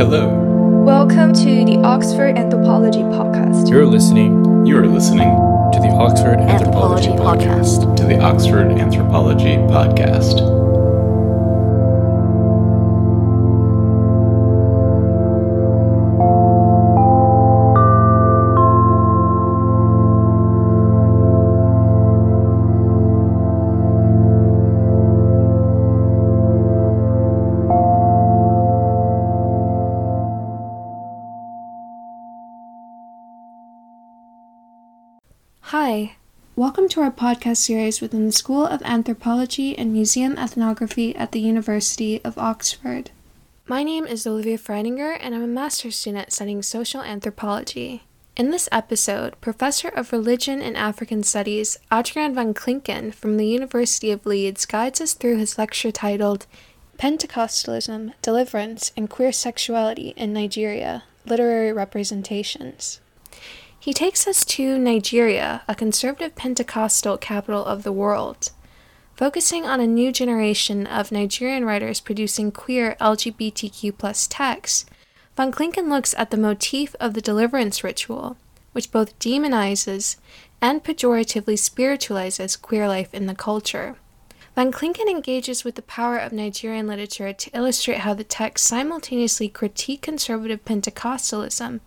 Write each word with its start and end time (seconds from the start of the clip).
Hello. 0.00 0.30
Welcome 0.82 1.34
to 1.34 1.44
the 1.66 1.78
Oxford 1.84 2.38
Anthropology 2.38 3.00
Podcast. 3.00 3.68
You're 3.68 3.84
listening 3.84 4.64
You 4.64 4.78
are 4.78 4.86
listening 4.86 5.28
to 5.28 5.78
the 5.78 5.94
Oxford 5.94 6.40
Anthropology, 6.40 7.10
Anthropology 7.10 7.44
Podcast. 7.44 7.96
to 7.98 8.04
the 8.04 8.18
Oxford 8.18 8.72
Anthropology 8.72 9.56
Podcast. 9.56 10.59
Welcome 36.70 36.88
to 36.88 37.00
our 37.00 37.10
podcast 37.10 37.56
series 37.56 38.00
within 38.00 38.26
the 38.26 38.32
School 38.32 38.64
of 38.64 38.80
Anthropology 38.84 39.76
and 39.76 39.92
Museum 39.92 40.38
Ethnography 40.38 41.16
at 41.16 41.32
the 41.32 41.40
University 41.40 42.20
of 42.22 42.38
Oxford. 42.38 43.10
My 43.66 43.82
name 43.82 44.06
is 44.06 44.24
Olivia 44.24 44.56
Freininger, 44.56 45.18
and 45.20 45.34
I'm 45.34 45.42
a 45.42 45.48
master's 45.48 45.96
student 45.96 46.32
studying 46.32 46.62
social 46.62 47.02
anthropology. 47.02 48.04
In 48.36 48.52
this 48.52 48.68
episode, 48.70 49.34
Professor 49.40 49.88
of 49.88 50.12
Religion 50.12 50.62
and 50.62 50.76
African 50.76 51.24
Studies 51.24 51.76
Adriaan 51.90 52.36
van 52.36 52.54
Klinken 52.54 53.12
from 53.12 53.36
the 53.36 53.48
University 53.48 54.12
of 54.12 54.24
Leeds 54.24 54.64
guides 54.64 55.00
us 55.00 55.14
through 55.14 55.38
his 55.38 55.58
lecture 55.58 55.90
titled 55.90 56.46
Pentecostalism, 56.98 58.12
Deliverance, 58.22 58.92
and 58.96 59.10
Queer 59.10 59.32
Sexuality 59.32 60.14
in 60.16 60.32
Nigeria 60.32 61.02
Literary 61.26 61.72
Representations. 61.72 63.00
He 63.82 63.94
takes 63.94 64.26
us 64.26 64.44
to 64.44 64.78
Nigeria, 64.78 65.62
a 65.66 65.74
conservative 65.74 66.36
Pentecostal 66.36 67.16
capital 67.16 67.64
of 67.64 67.82
the 67.82 67.92
world. 67.92 68.50
Focusing 69.14 69.64
on 69.64 69.80
a 69.80 69.86
new 69.86 70.12
generation 70.12 70.86
of 70.86 71.10
Nigerian 71.10 71.64
writers 71.64 71.98
producing 71.98 72.52
queer 72.52 72.94
LGBTQ 73.00 73.96
plus 73.96 74.26
texts, 74.26 74.84
Van 75.34 75.50
Klinken 75.50 75.88
looks 75.88 76.14
at 76.18 76.30
the 76.30 76.36
motif 76.36 76.94
of 77.00 77.14
the 77.14 77.22
deliverance 77.22 77.82
ritual, 77.82 78.36
which 78.72 78.92
both 78.92 79.18
demonizes 79.18 80.16
and 80.60 80.84
pejoratively 80.84 81.58
spiritualizes 81.58 82.56
queer 82.56 82.86
life 82.86 83.14
in 83.14 83.24
the 83.24 83.34
culture. 83.34 83.96
Van 84.54 84.70
Klinken 84.70 85.08
engages 85.08 85.64
with 85.64 85.76
the 85.76 85.82
power 85.82 86.18
of 86.18 86.32
Nigerian 86.32 86.86
literature 86.86 87.32
to 87.32 87.50
illustrate 87.56 88.00
how 88.00 88.12
the 88.12 88.24
text 88.24 88.66
simultaneously 88.66 89.48
critique 89.48 90.02
conservative 90.02 90.66
Pentecostalism 90.66 91.80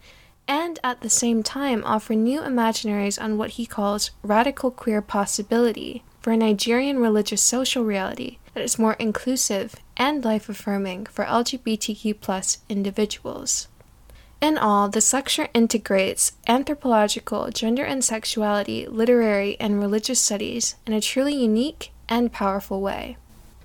and 0.47 0.79
at 0.83 1.01
the 1.01 1.09
same 1.09 1.43
time 1.43 1.83
offer 1.85 2.13
new 2.13 2.41
imaginaries 2.41 3.21
on 3.21 3.37
what 3.37 3.51
he 3.51 3.65
calls 3.65 4.11
radical 4.21 4.71
queer 4.71 5.01
possibility 5.01 6.03
for 6.21 6.31
a 6.31 6.37
Nigerian 6.37 6.99
religious 6.99 7.41
social 7.41 7.83
reality 7.83 8.37
that 8.53 8.63
is 8.63 8.79
more 8.79 8.93
inclusive 8.93 9.75
and 9.97 10.23
life 10.23 10.49
affirming 10.49 11.05
for 11.05 11.25
LGBTQ 11.25 12.57
individuals. 12.69 13.67
In 14.41 14.57
all, 14.57 14.89
this 14.89 15.13
lecture 15.13 15.47
integrates 15.53 16.33
anthropological, 16.47 17.49
gender 17.49 17.85
and 17.85 18.03
sexuality, 18.03 18.85
literary, 18.87 19.57
and 19.59 19.79
religious 19.79 20.19
studies 20.19 20.75
in 20.85 20.91
a 20.91 20.99
truly 20.99 21.33
unique 21.33 21.91
and 22.09 22.31
powerful 22.31 22.81
way. 22.81 23.15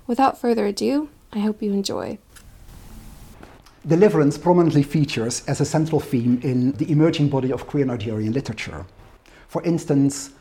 Without 0.07 0.39
further 0.39 0.65
ado, 0.65 1.09
I 1.33 1.39
hope 1.39 1.61
you 1.61 1.73
enjoy. 1.73 2.17
Deliverance 3.87 4.37
prominently 4.37 4.83
features 4.83 5.41
as 5.47 5.61
a 5.61 5.65
central 5.65 6.01
theme 6.01 6.41
in 6.43 6.73
the 6.73 6.91
emerging 6.91 7.29
body 7.29 7.49
of 7.53 7.65
queer 7.65 7.85
Nigerian 7.85 8.33
literature. 8.33 8.85
For 9.47 9.63
instance, 9.63 10.31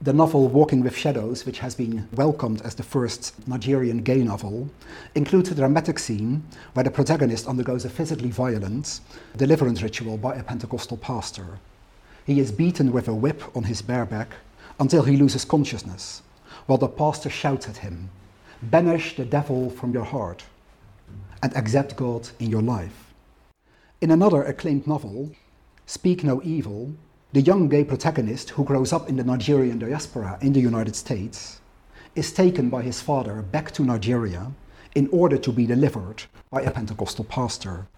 the 0.00 0.12
novel 0.12 0.46
Walking 0.46 0.80
with 0.80 0.96
Shadows, 0.96 1.44
which 1.44 1.58
has 1.58 1.74
been 1.74 2.08
welcomed 2.14 2.62
as 2.62 2.76
the 2.76 2.84
first 2.84 3.48
Nigerian 3.48 4.04
gay 4.04 4.22
novel, 4.22 4.70
includes 5.16 5.50
a 5.50 5.56
dramatic 5.56 5.98
scene 5.98 6.44
where 6.74 6.84
the 6.84 6.90
protagonist 6.90 7.48
undergoes 7.48 7.84
a 7.84 7.90
physically 7.90 8.30
violent 8.30 9.00
deliverance 9.36 9.82
ritual 9.82 10.16
by 10.16 10.36
a 10.36 10.44
Pentecostal 10.44 10.96
pastor. 10.96 11.58
He 12.24 12.38
is 12.38 12.52
beaten 12.52 12.92
with 12.92 13.08
a 13.08 13.14
whip 13.14 13.42
on 13.56 13.64
his 13.64 13.82
bare 13.82 14.06
back 14.06 14.34
until 14.78 15.02
he 15.02 15.16
loses 15.16 15.44
consciousness, 15.44 16.22
while 16.66 16.78
the 16.78 16.86
pastor 16.86 17.28
shouts 17.28 17.68
at 17.68 17.78
him, 17.78 18.10
Banish 18.62 19.16
the 19.16 19.24
devil 19.24 19.68
from 19.68 19.92
your 19.92 20.04
heart 20.04 20.44
and 21.44 21.54
accept 21.58 21.94
God 21.94 22.26
in 22.40 22.48
your 22.48 22.62
life. 22.62 23.12
In 24.00 24.10
another 24.10 24.42
acclaimed 24.44 24.86
novel, 24.86 25.30
Speak 25.84 26.24
No 26.24 26.40
Evil, 26.42 26.94
the 27.34 27.42
young 27.42 27.68
gay 27.68 27.84
protagonist 27.84 28.48
who 28.48 28.64
grows 28.64 28.94
up 28.94 29.10
in 29.10 29.16
the 29.16 29.24
Nigerian 29.24 29.78
diaspora 29.78 30.38
in 30.40 30.54
the 30.54 30.60
United 30.70 30.96
States 30.96 31.60
is 32.14 32.32
taken 32.32 32.70
by 32.70 32.80
his 32.80 33.02
father 33.02 33.42
back 33.42 33.72
to 33.72 33.82
Nigeria 33.82 34.52
in 34.94 35.06
order 35.12 35.36
to 35.36 35.52
be 35.52 35.66
delivered 35.66 36.22
by 36.50 36.62
a 36.62 36.70
Pentecostal 36.70 37.26
pastor. 37.26 37.88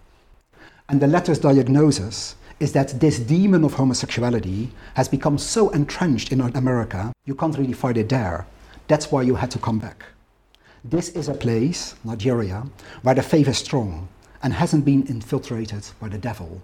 And 0.89 0.99
the 0.99 1.07
letter's 1.07 1.39
diagnosis 1.39 2.35
is 2.59 2.73
that 2.73 2.99
this 2.99 3.17
demon 3.17 3.63
of 3.63 3.75
homosexuality 3.75 4.71
has 4.95 5.07
become 5.07 5.37
so 5.37 5.69
entrenched 5.69 6.33
in 6.33 6.41
America, 6.41 7.13
you 7.23 7.33
can't 7.33 7.57
really 7.57 7.71
fight 7.83 7.95
it 7.95 8.09
there. 8.09 8.45
That's 8.89 9.09
why 9.09 9.21
you 9.21 9.35
had 9.35 9.51
to 9.51 9.59
come 9.59 9.79
back. 9.79 10.03
This 10.83 11.09
is 11.09 11.27
a 11.27 11.33
place, 11.33 11.95
Nigeria, 12.03 12.63
where 13.01 13.15
the 13.15 13.23
faith 13.23 13.47
is 13.47 13.57
strong 13.57 14.07
and 14.43 14.53
hasn't 14.53 14.85
been 14.85 15.07
infiltrated 15.07 15.87
by 15.99 16.07
the 16.07 16.19
devil. 16.19 16.61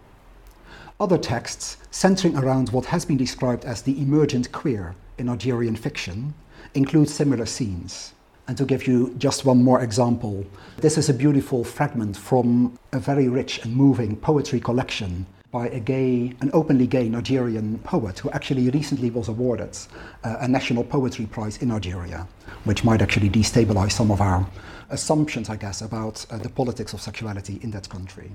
Other 0.99 1.17
texts 1.17 1.77
centering 1.89 2.37
around 2.37 2.69
what 2.69 2.85
has 2.85 3.05
been 3.05 3.17
described 3.17 3.65
as 3.65 3.81
the 3.81 3.99
emergent 3.99 4.51
queer 4.51 4.95
in 5.17 5.25
Nigerian 5.25 5.75
fiction 5.75 6.35
include 6.75 7.09
similar 7.09 7.47
scenes. 7.47 8.13
And 8.47 8.55
to 8.57 8.65
give 8.65 8.87
you 8.87 9.15
just 9.17 9.45
one 9.45 9.63
more 9.63 9.81
example, 9.81 10.45
this 10.77 10.97
is 10.97 11.09
a 11.09 11.13
beautiful 11.13 11.63
fragment 11.63 12.15
from 12.15 12.77
a 12.91 12.99
very 12.99 13.27
rich 13.27 13.63
and 13.63 13.75
moving 13.75 14.15
poetry 14.15 14.59
collection 14.59 15.25
by 15.53 15.67
a 15.67 15.79
gay, 15.79 16.33
an 16.41 16.49
openly 16.51 16.87
gay 16.87 17.07
Nigerian 17.07 17.77
poet 17.83 18.17
who 18.17 18.31
actually 18.31 18.71
recently 18.71 19.11
was 19.11 19.27
awarded 19.27 19.77
uh, 20.23 20.37
a 20.39 20.47
National 20.47 20.83
Poetry 20.83 21.27
Prize 21.27 21.57
in 21.57 21.67
Nigeria, 21.67 22.27
which 22.63 22.83
might 22.83 23.03
actually 23.03 23.29
destabilize 23.29 23.91
some 23.91 24.09
of 24.09 24.19
our 24.19 24.47
assumptions, 24.89 25.51
I 25.51 25.55
guess, 25.55 25.83
about 25.83 26.25
uh, 26.31 26.39
the 26.39 26.49
politics 26.49 26.93
of 26.93 27.01
sexuality 27.01 27.59
in 27.61 27.69
that 27.69 27.87
country. 27.87 28.31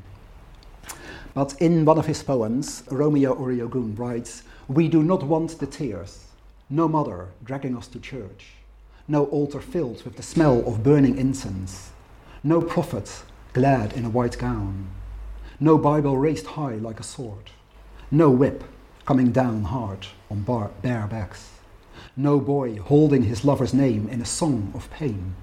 But 1.34 1.60
in 1.60 1.84
one 1.84 1.98
of 1.98 2.06
his 2.06 2.22
poems, 2.22 2.84
Romeo 2.88 3.34
Oriogun 3.34 3.98
writes, 3.98 4.44
We 4.68 4.86
do 4.86 5.02
not 5.02 5.24
want 5.24 5.58
the 5.58 5.66
tears, 5.66 6.24
no 6.70 6.86
mother 6.86 7.30
dragging 7.44 7.76
us 7.76 7.88
to 7.88 7.98
church, 7.98 8.52
no 9.08 9.24
altar 9.26 9.60
filled 9.60 10.04
with 10.04 10.14
the 10.14 10.22
smell 10.22 10.64
of 10.68 10.84
burning 10.84 11.18
incense, 11.18 11.90
no 12.44 12.62
prophet 12.62 13.24
glad 13.54 13.94
in 13.94 14.04
a 14.04 14.10
white 14.10 14.38
gown, 14.38 14.86
no 15.60 15.76
Bible 15.76 16.16
raised 16.16 16.46
high 16.46 16.74
like 16.74 17.00
a 17.00 17.02
sword, 17.02 17.50
no 18.12 18.30
whip 18.30 18.62
coming 19.04 19.32
down 19.32 19.64
hard 19.64 20.06
on 20.30 20.42
bar- 20.42 20.70
bare 20.82 21.08
backs, 21.08 21.50
no 22.16 22.38
boy 22.38 22.76
holding 22.76 23.24
his 23.24 23.44
lover's 23.44 23.74
name 23.74 24.08
in 24.08 24.20
a 24.20 24.24
song 24.24 24.70
of 24.72 24.88
pain, 24.90 25.34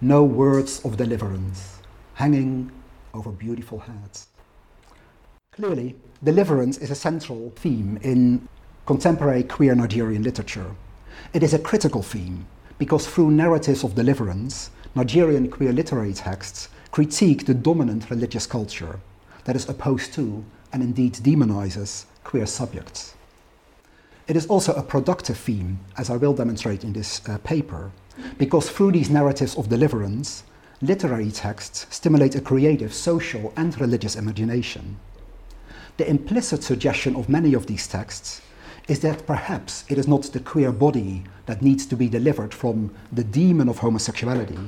no 0.00 0.22
words 0.22 0.84
of 0.84 0.98
deliverance 0.98 1.78
hanging 2.14 2.70
over 3.14 3.30
beautiful 3.30 3.78
heads. 3.78 4.26
Clearly, 5.52 5.96
deliverance 6.22 6.76
is 6.76 6.90
a 6.90 6.94
central 6.94 7.50
theme 7.56 7.98
in 8.02 8.46
contemporary 8.84 9.42
queer 9.42 9.74
Nigerian 9.74 10.22
literature. 10.22 10.74
It 11.32 11.42
is 11.42 11.54
a 11.54 11.58
critical 11.58 12.02
theme 12.02 12.46
because 12.78 13.06
through 13.06 13.30
narratives 13.30 13.84
of 13.84 13.94
deliverance, 13.94 14.70
Nigerian 14.94 15.48
queer 15.50 15.72
literary 15.72 16.12
texts 16.12 16.68
critique 16.90 17.46
the 17.46 17.54
dominant 17.54 18.10
religious 18.10 18.46
culture 18.46 19.00
that 19.50 19.56
is 19.56 19.68
opposed 19.68 20.14
to 20.14 20.44
and 20.72 20.80
indeed 20.80 21.12
demonizes 21.14 22.04
queer 22.22 22.46
subjects. 22.46 23.16
It 24.28 24.36
is 24.36 24.46
also 24.46 24.72
a 24.74 24.82
productive 24.84 25.36
theme, 25.36 25.80
as 25.98 26.08
I 26.08 26.18
will 26.18 26.34
demonstrate 26.34 26.84
in 26.84 26.92
this 26.92 27.20
uh, 27.28 27.36
paper, 27.38 27.90
because 28.38 28.70
through 28.70 28.92
these 28.92 29.10
narratives 29.10 29.56
of 29.56 29.68
deliverance, 29.68 30.44
literary 30.82 31.32
texts 31.32 31.88
stimulate 31.90 32.36
a 32.36 32.40
creative, 32.40 32.94
social, 32.94 33.52
and 33.56 33.76
religious 33.80 34.14
imagination. 34.14 35.00
The 35.96 36.08
implicit 36.08 36.62
suggestion 36.62 37.16
of 37.16 37.28
many 37.28 37.52
of 37.52 37.66
these 37.66 37.88
texts 37.88 38.42
is 38.86 39.00
that 39.00 39.26
perhaps 39.26 39.82
it 39.88 39.98
is 39.98 40.06
not 40.06 40.22
the 40.22 40.38
queer 40.38 40.70
body 40.70 41.24
that 41.46 41.60
needs 41.60 41.86
to 41.86 41.96
be 41.96 42.08
delivered 42.08 42.54
from 42.54 42.94
the 43.10 43.24
demon 43.24 43.68
of 43.68 43.78
homosexuality, 43.78 44.60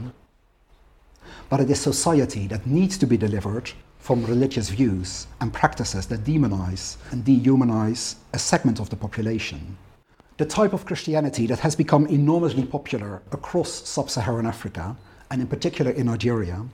but 1.48 1.60
it 1.60 1.70
is 1.70 1.80
society 1.80 2.48
that 2.48 2.66
needs 2.66 2.98
to 2.98 3.06
be 3.06 3.16
delivered 3.16 3.70
from 4.02 4.26
religious 4.26 4.68
views 4.68 5.28
and 5.40 5.52
practices 5.52 6.06
that 6.06 6.24
demonize 6.24 6.96
and 7.12 7.24
dehumanize 7.24 8.16
a 8.32 8.38
segment 8.38 8.80
of 8.80 8.90
the 8.90 8.96
population. 8.96 9.78
The 10.38 10.44
type 10.44 10.72
of 10.72 10.84
Christianity 10.84 11.46
that 11.46 11.60
has 11.60 11.76
become 11.76 12.06
enormously 12.08 12.64
popular 12.64 13.22
across 13.30 13.70
sub 13.88 14.10
Saharan 14.10 14.44
Africa, 14.44 14.96
and 15.30 15.40
in 15.40 15.46
particular 15.46 15.92
in 15.92 16.06
Nigeria, 16.06 16.66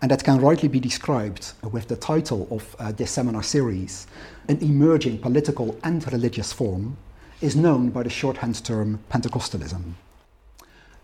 and 0.00 0.10
that 0.10 0.24
can 0.24 0.40
rightly 0.40 0.68
be 0.68 0.80
described 0.80 1.52
with 1.72 1.88
the 1.88 1.96
title 1.96 2.48
of 2.50 2.74
uh, 2.78 2.90
this 2.90 3.10
seminar 3.10 3.42
series, 3.42 4.06
an 4.48 4.56
emerging 4.62 5.18
political 5.18 5.78
and 5.84 6.10
religious 6.10 6.54
form, 6.54 6.96
is 7.42 7.54
known 7.54 7.90
by 7.90 8.02
the 8.02 8.10
shorthand 8.10 8.64
term 8.64 8.98
Pentecostalism. 9.10 9.92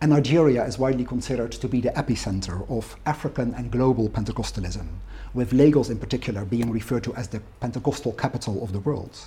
And 0.00 0.12
Nigeria 0.12 0.64
is 0.64 0.78
widely 0.78 1.04
considered 1.04 1.50
to 1.52 1.68
be 1.68 1.80
the 1.80 1.90
epicenter 1.90 2.68
of 2.70 2.96
African 3.04 3.52
and 3.54 3.70
global 3.70 4.08
Pentecostalism, 4.08 4.86
with 5.34 5.52
Lagos 5.52 5.90
in 5.90 5.98
particular 5.98 6.44
being 6.44 6.70
referred 6.70 7.02
to 7.04 7.14
as 7.16 7.28
the 7.28 7.40
Pentecostal 7.58 8.12
capital 8.12 8.62
of 8.62 8.72
the 8.72 8.78
world. 8.78 9.18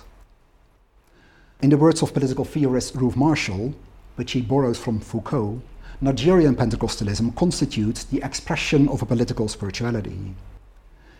In 1.60 1.68
the 1.68 1.76
words 1.76 2.00
of 2.00 2.14
political 2.14 2.46
theorist 2.46 2.94
Ruth 2.94 3.16
Marshall, 3.16 3.74
which 4.16 4.32
he 4.32 4.40
borrows 4.40 4.78
from 4.78 4.98
Foucault, 4.98 5.60
Nigerian 6.00 6.56
Pentecostalism 6.56 7.36
constitutes 7.36 8.04
the 8.04 8.22
expression 8.22 8.88
of 8.88 9.02
a 9.02 9.06
political 9.06 9.48
spirituality. 9.48 10.34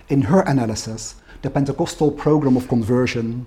In 0.09 0.23
her 0.23 0.41
analysis, 0.41 1.17
the 1.43 1.51
Pentecostal 1.51 2.11
program 2.11 2.57
of 2.57 2.69
conversion 2.69 3.47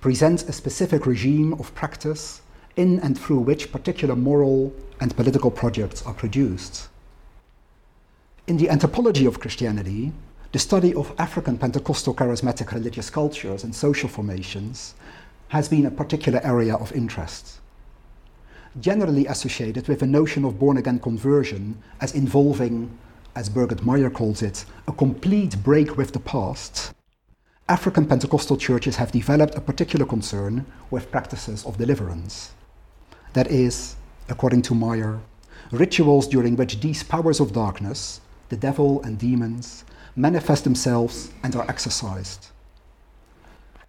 presents 0.00 0.44
a 0.44 0.52
specific 0.52 1.06
regime 1.06 1.52
of 1.54 1.74
practice 1.74 2.40
in 2.76 2.98
and 3.00 3.18
through 3.18 3.38
which 3.40 3.70
particular 3.70 4.16
moral 4.16 4.72
and 5.02 5.14
political 5.14 5.50
projects 5.50 6.02
are 6.06 6.14
produced. 6.14 6.88
In 8.46 8.56
the 8.56 8.70
anthropology 8.70 9.26
of 9.26 9.40
Christianity, 9.40 10.12
the 10.52 10.58
study 10.58 10.94
of 10.94 11.12
African 11.18 11.58
Pentecostal 11.58 12.14
charismatic 12.14 12.72
religious 12.72 13.10
cultures 13.10 13.64
and 13.64 13.74
social 13.74 14.08
formations 14.08 14.94
has 15.48 15.68
been 15.68 15.84
a 15.84 15.90
particular 15.90 16.40
area 16.42 16.76
of 16.76 16.92
interest 16.92 17.58
generally 18.80 19.26
associated 19.26 19.88
with 19.88 20.02
a 20.02 20.06
notion 20.06 20.44
of 20.44 20.58
born 20.58 20.76
again 20.76 20.98
conversion 20.98 21.76
as 22.00 22.14
involving, 22.14 22.90
as 23.34 23.48
Birgit 23.48 23.82
Meyer 23.82 24.10
calls 24.10 24.42
it, 24.42 24.64
a 24.88 24.92
complete 24.92 25.62
break 25.62 25.96
with 25.96 26.12
the 26.12 26.20
past, 26.20 26.94
African 27.68 28.06
Pentecostal 28.06 28.56
churches 28.56 28.96
have 28.96 29.12
developed 29.12 29.54
a 29.54 29.60
particular 29.60 30.04
concern 30.04 30.66
with 30.90 31.10
practices 31.10 31.64
of 31.64 31.78
deliverance. 31.78 32.52
That 33.34 33.50
is, 33.50 33.96
according 34.28 34.62
to 34.62 34.74
Meyer, 34.74 35.20
rituals 35.70 36.26
during 36.26 36.56
which 36.56 36.80
these 36.80 37.02
powers 37.02 37.40
of 37.40 37.52
darkness, 37.52 38.20
the 38.48 38.56
devil 38.56 39.02
and 39.02 39.18
demons, 39.18 39.84
manifest 40.16 40.64
themselves 40.64 41.30
and 41.42 41.56
are 41.56 41.68
exorcised. 41.68 42.48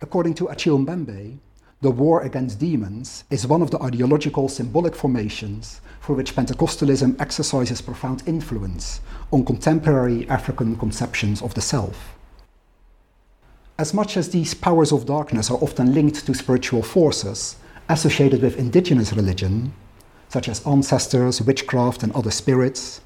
According 0.02 0.34
to 0.36 0.48
Achille 0.48 0.80
Mbembe, 0.80 1.38
the 1.82 1.92
war 1.92 2.22
against 2.22 2.60
demons 2.60 3.26
is 3.30 3.46
one 3.46 3.62
of 3.62 3.72
the 3.72 3.82
ideological 3.82 4.48
symbolic 4.48 4.96
formations 4.96 5.82
for 6.00 6.16
which 6.16 6.34
Pentecostalism 6.34 7.20
exercises 7.20 7.82
profound 7.82 8.24
influence 8.26 9.02
on 9.32 9.44
contemporary 9.44 10.28
African 10.30 10.78
conceptions 10.78 11.42
of 11.42 11.54
the 11.56 11.62
self. 11.62 12.16
As 13.78 13.94
much 13.94 14.16
as 14.16 14.30
these 14.30 14.54
powers 14.54 14.94
of 14.94 15.06
darkness 15.06 15.52
are 15.52 15.58
often 15.58 15.94
linked 15.94 16.26
to 16.26 16.34
spiritual 16.34 16.84
forces 16.84 17.58
associated 17.90 18.42
with 18.42 18.58
indigenous 18.58 19.12
religion, 19.12 19.74
such 20.34 20.50
as 20.50 20.66
ancestors, 20.66 21.40
witchcraft, 21.44 22.02
and 22.02 22.12
other 22.14 22.32
spirits, 22.32 23.02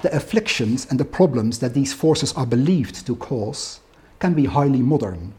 the 0.00 0.16
afflictions 0.16 0.86
and 0.88 0.98
the 0.98 1.04
problems 1.04 1.58
that 1.58 1.74
these 1.74 1.92
forces 1.92 2.32
are 2.32 2.46
believed 2.46 3.06
to 3.06 3.14
cause 3.16 3.80
can 4.18 4.32
be 4.32 4.46
highly 4.46 4.80
modern 4.80 5.34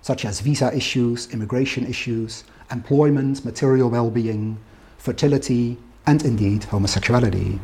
such 0.00 0.24
as 0.24 0.40
visa 0.40 0.74
issues, 0.74 1.28
immigration 1.34 1.86
issues, 1.86 2.44
employment, 2.70 3.44
material 3.44 3.90
well 3.90 4.10
being, 4.10 4.56
fertility, 4.96 5.76
and 6.06 6.24
indeed 6.24 6.64
homosexuality. 6.64 7.60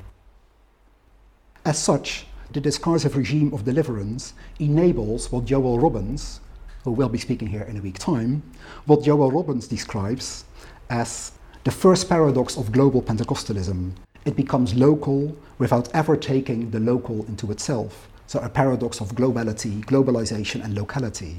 As 1.65 1.79
such, 1.79 2.27
the 2.53 2.61
discursive 2.61 3.17
regime 3.17 3.55
of 3.55 3.65
deliverance 3.65 4.35
enables 4.61 5.33
what 5.33 5.47
Joel 5.47 5.79
Robbins, 5.79 6.41
who 6.85 6.93
will 6.93 7.09
be 7.09 7.19
speaking 7.19 7.49
here 7.49 7.63
in 7.63 7.79
a 7.79 7.81
week's 7.81 8.01
time, 8.01 8.43
what 8.85 9.03
Joel 9.03 9.31
Robbins 9.31 9.67
describes 9.67 10.45
as 10.91 11.33
the 11.67 11.73
first 11.73 12.09
paradox 12.09 12.57
of 12.57 12.71
global 12.71 13.03
Pentecostalism. 13.03 13.91
It 14.25 14.37
becomes 14.37 14.77
local 14.77 15.37
without 15.59 15.93
ever 15.93 16.17
taking 16.17 16.71
the 16.71 16.79
local 16.79 17.27
into 17.27 17.51
itself. 17.51 18.09
So, 18.29 18.39
a 18.39 18.49
paradox 18.49 19.01
of 19.01 19.17
globality, 19.17 19.85
globalization, 19.85 20.63
and 20.63 20.77
locality. 20.77 21.39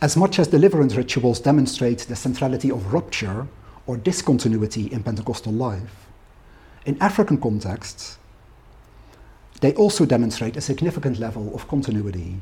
As 0.00 0.16
much 0.16 0.38
as 0.38 0.48
deliverance 0.48 0.96
rituals 0.96 1.38
demonstrate 1.38 1.98
the 1.98 2.16
centrality 2.16 2.70
of 2.70 2.94
rupture 2.94 3.46
or 3.86 3.98
discontinuity 3.98 4.86
in 4.86 5.02
Pentecostal 5.02 5.52
life, 5.52 6.06
in 6.86 6.96
African 6.98 7.36
contexts, 7.36 8.16
they 9.60 9.74
also 9.74 10.06
demonstrate 10.06 10.56
a 10.56 10.62
significant 10.62 11.18
level 11.18 11.54
of 11.54 11.68
continuity 11.68 12.40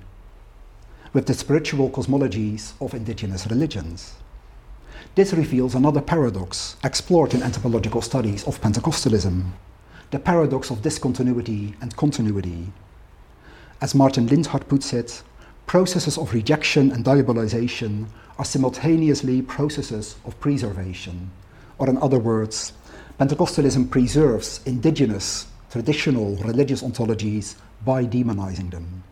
with 1.12 1.26
the 1.26 1.34
spiritual 1.34 1.90
cosmologies 1.90 2.74
of 2.80 2.94
indigenous 2.94 3.48
religions. 3.48 4.14
This 5.14 5.32
reveals 5.32 5.74
another 5.74 6.00
paradox 6.00 6.76
explored 6.84 7.34
in 7.34 7.42
anthropological 7.42 8.02
studies 8.02 8.44
of 8.44 8.60
Pentecostalism 8.60 9.52
the 10.10 10.18
paradox 10.18 10.70
of 10.70 10.82
discontinuity 10.82 11.74
and 11.80 11.94
continuity. 11.96 12.72
As 13.80 13.94
Martin 13.94 14.26
Lindhardt 14.26 14.66
puts 14.66 14.92
it, 14.92 15.22
processes 15.66 16.16
of 16.16 16.32
rejection 16.32 16.90
and 16.90 17.04
diabolization 17.04 18.06
are 18.38 18.44
simultaneously 18.44 19.42
processes 19.42 20.16
of 20.24 20.38
preservation. 20.40 21.30
Or, 21.78 21.90
in 21.90 21.98
other 21.98 22.18
words, 22.18 22.72
Pentecostalism 23.20 23.90
preserves 23.90 24.60
indigenous, 24.64 25.46
traditional 25.70 26.36
religious 26.36 26.82
ontologies 26.82 27.56
by 27.84 28.04
demonizing 28.04 28.70
them. 28.70 29.02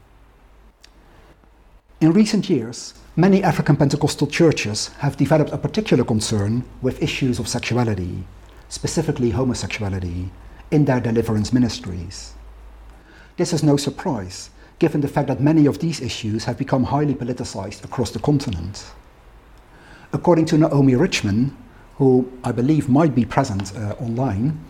In 2.00 2.12
recent 2.12 2.49
years, 2.49 2.94
many 3.19 3.43
African 3.43 3.77
Pentecostal 3.77 4.27
churches 4.27 4.89
have 4.99 5.17
developed 5.17 5.51
a 5.51 5.57
particular 5.57 6.05
concern 6.05 6.63
with 6.83 7.03
issues 7.03 7.39
of 7.39 7.49
sexuality, 7.49 8.25
specifically 8.69 9.31
homosexuality, 9.31 10.29
in 10.71 10.85
their 10.85 11.01
deliverance 11.01 11.51
ministries. 11.51 12.35
This 13.39 13.55
is 13.55 13.63
no 13.63 13.79
surprise, 13.79 14.51
given 14.79 15.01
the 15.01 15.09
fact 15.09 15.29
that 15.29 15.41
many 15.41 15.65
of 15.65 15.79
these 15.79 16.03
issues 16.03 16.45
have 16.45 16.59
become 16.59 16.85
highly 16.85 17.15
politicized 17.15 17.85
across 17.85 18.11
the 18.11 18.19
continent. 18.19 18.85
According 20.12 20.45
to 20.47 20.59
Naomi 20.59 20.95
Richman, 20.95 21.57
who 21.97 22.31
I 22.45 22.53
believe 22.53 22.91
might 22.91 23.15
be 23.15 23.25
present 23.25 23.75
uh, 23.75 23.95
online, 23.99 24.62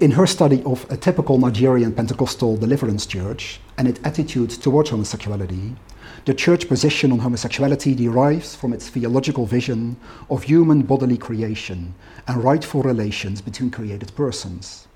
in 0.00 0.10
her 0.10 0.26
study 0.26 0.64
of 0.64 0.84
a 0.90 0.96
typical 0.96 1.38
Nigerian 1.38 1.92
Pentecostal 1.92 2.56
deliverance 2.56 3.06
church 3.06 3.60
and 3.78 3.86
its 3.86 4.00
attitude 4.02 4.50
towards 4.50 4.90
homosexuality, 4.90 5.76
the 6.24 6.32
church 6.32 6.68
position 6.68 7.12
on 7.12 7.18
homosexuality 7.18 7.94
derives 7.94 8.54
from 8.54 8.72
its 8.72 8.88
theological 8.88 9.44
vision 9.44 9.94
of 10.30 10.42
human 10.42 10.80
bodily 10.80 11.18
creation 11.18 11.94
and 12.26 12.42
rightful 12.42 12.82
relations 12.82 13.42
between 13.42 13.70
created 13.70 14.14
persons. 14.16 14.88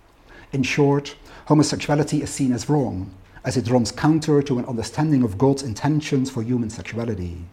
In 0.53 0.63
short, 0.63 1.17
homosexuality 1.47 2.23
is 2.23 2.31
seen 2.31 2.53
as 2.53 2.71
wrong 2.71 3.11
as 3.45 3.59
it 3.59 3.69
runs 3.69 3.93
counter 3.93 4.41
to 4.41 4.59
an 4.59 4.65
understanding 4.65 5.23
of 5.23 5.37
God's 5.37 5.63
intentions 5.63 6.31
for 6.31 6.43
human 6.43 6.71
sexuality. 6.71 7.45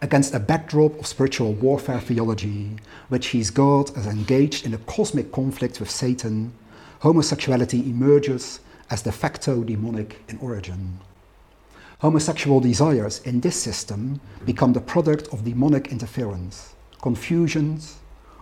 Against 0.00 0.32
a 0.34 0.40
backdrop 0.40 0.98
of 0.98 1.06
spiritual 1.06 1.52
warfare 1.52 2.00
theology, 2.00 2.76
which 3.10 3.28
sees 3.28 3.50
God 3.50 3.94
as 3.94 4.06
engaged 4.06 4.64
in 4.64 4.72
a 4.72 4.78
cosmic 4.78 5.32
conflict 5.32 5.80
with 5.80 5.90
Satan, 5.90 6.54
homosexuality 7.00 7.90
emerges 7.90 8.60
as 8.88 9.02
de 9.02 9.12
facto 9.12 9.62
demonic 9.62 10.22
in 10.28 10.38
origin. 10.38 10.98
Homosexual 12.00 12.60
desires 12.60 13.20
in 13.26 13.40
this 13.40 13.60
system 13.60 14.22
become 14.46 14.72
the 14.72 14.80
product 14.80 15.28
of 15.34 15.44
demonic 15.44 15.88
interference, 15.88 16.74
confusions, 17.02 17.98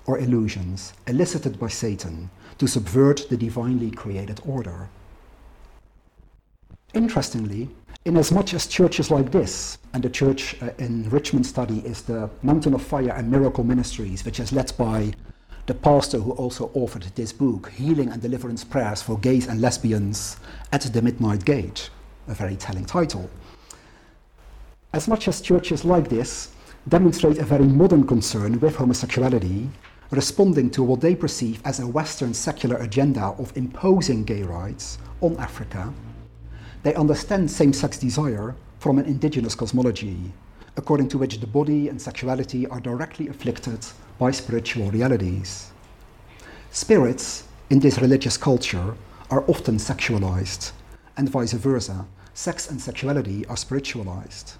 or 0.06 0.20
illusions 0.20 0.92
elicited 1.08 1.58
by 1.58 1.66
Satan 1.66 2.30
to 2.58 2.68
subvert 2.68 3.28
the 3.28 3.36
divinely 3.36 3.90
created 3.90 4.40
order. 4.46 4.88
Interestingly, 6.94 7.68
in 8.04 8.16
as 8.16 8.30
much 8.30 8.54
as 8.54 8.68
churches 8.68 9.10
like 9.10 9.32
this, 9.32 9.78
and 9.92 10.04
the 10.04 10.08
church 10.08 10.54
uh, 10.62 10.70
in 10.78 11.10
Richman 11.10 11.42
study 11.42 11.80
is 11.80 12.02
the 12.02 12.30
Mountain 12.44 12.74
of 12.74 12.82
Fire 12.82 13.10
and 13.10 13.28
Miracle 13.28 13.64
Ministries, 13.64 14.24
which 14.24 14.38
is 14.38 14.52
led 14.52 14.72
by 14.78 15.12
the 15.66 15.74
pastor 15.74 16.18
who 16.18 16.30
also 16.32 16.68
authored 16.76 17.12
this 17.16 17.32
book, 17.32 17.72
Healing 17.72 18.10
and 18.10 18.22
Deliverance 18.22 18.62
Prayers 18.62 19.02
for 19.02 19.18
Gays 19.18 19.48
and 19.48 19.60
Lesbians 19.60 20.36
at 20.72 20.82
the 20.82 21.02
Midnight 21.02 21.44
Gate, 21.44 21.90
a 22.28 22.34
very 22.34 22.54
telling 22.54 22.86
title. 22.86 23.28
As 24.94 25.06
much 25.06 25.28
as 25.28 25.42
churches 25.42 25.84
like 25.84 26.08
this 26.08 26.48
demonstrate 26.88 27.36
a 27.36 27.44
very 27.44 27.66
modern 27.66 28.06
concern 28.06 28.58
with 28.58 28.76
homosexuality, 28.76 29.68
responding 30.10 30.70
to 30.70 30.82
what 30.82 31.02
they 31.02 31.14
perceive 31.14 31.60
as 31.66 31.78
a 31.78 31.86
Western 31.86 32.32
secular 32.32 32.76
agenda 32.76 33.34
of 33.38 33.54
imposing 33.54 34.24
gay 34.24 34.42
rights 34.42 34.96
on 35.20 35.36
Africa, 35.36 35.92
they 36.84 36.94
understand 36.94 37.50
same 37.50 37.74
sex 37.74 37.98
desire 37.98 38.56
from 38.78 38.98
an 38.98 39.04
indigenous 39.04 39.54
cosmology, 39.54 40.32
according 40.78 41.08
to 41.08 41.18
which 41.18 41.38
the 41.38 41.46
body 41.46 41.90
and 41.90 42.00
sexuality 42.00 42.66
are 42.68 42.80
directly 42.80 43.28
afflicted 43.28 43.84
by 44.18 44.30
spiritual 44.30 44.90
realities. 44.90 45.70
Spirits 46.70 47.44
in 47.68 47.78
this 47.78 47.98
religious 47.98 48.38
culture 48.38 48.94
are 49.30 49.44
often 49.48 49.76
sexualized, 49.76 50.72
and 51.18 51.28
vice 51.28 51.52
versa, 51.52 52.06
sex 52.32 52.70
and 52.70 52.80
sexuality 52.80 53.44
are 53.48 53.56
spiritualized. 53.58 54.54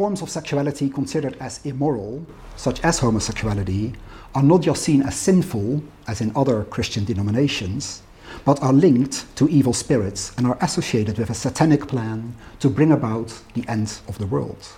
Forms 0.00 0.22
of 0.22 0.30
sexuality 0.30 0.88
considered 0.88 1.36
as 1.40 1.60
immoral, 1.62 2.24
such 2.56 2.82
as 2.82 3.00
homosexuality, 3.00 3.92
are 4.34 4.42
not 4.42 4.62
just 4.62 4.82
seen 4.82 5.02
as 5.02 5.14
sinful, 5.14 5.82
as 6.08 6.22
in 6.22 6.32
other 6.34 6.64
Christian 6.64 7.04
denominations, 7.04 8.00
but 8.46 8.62
are 8.62 8.72
linked 8.72 9.26
to 9.36 9.46
evil 9.50 9.74
spirits 9.74 10.32
and 10.38 10.46
are 10.46 10.56
associated 10.62 11.18
with 11.18 11.28
a 11.28 11.34
satanic 11.34 11.86
plan 11.86 12.34
to 12.60 12.70
bring 12.70 12.92
about 12.92 13.38
the 13.52 13.62
end 13.68 14.00
of 14.08 14.16
the 14.16 14.24
world. 14.24 14.68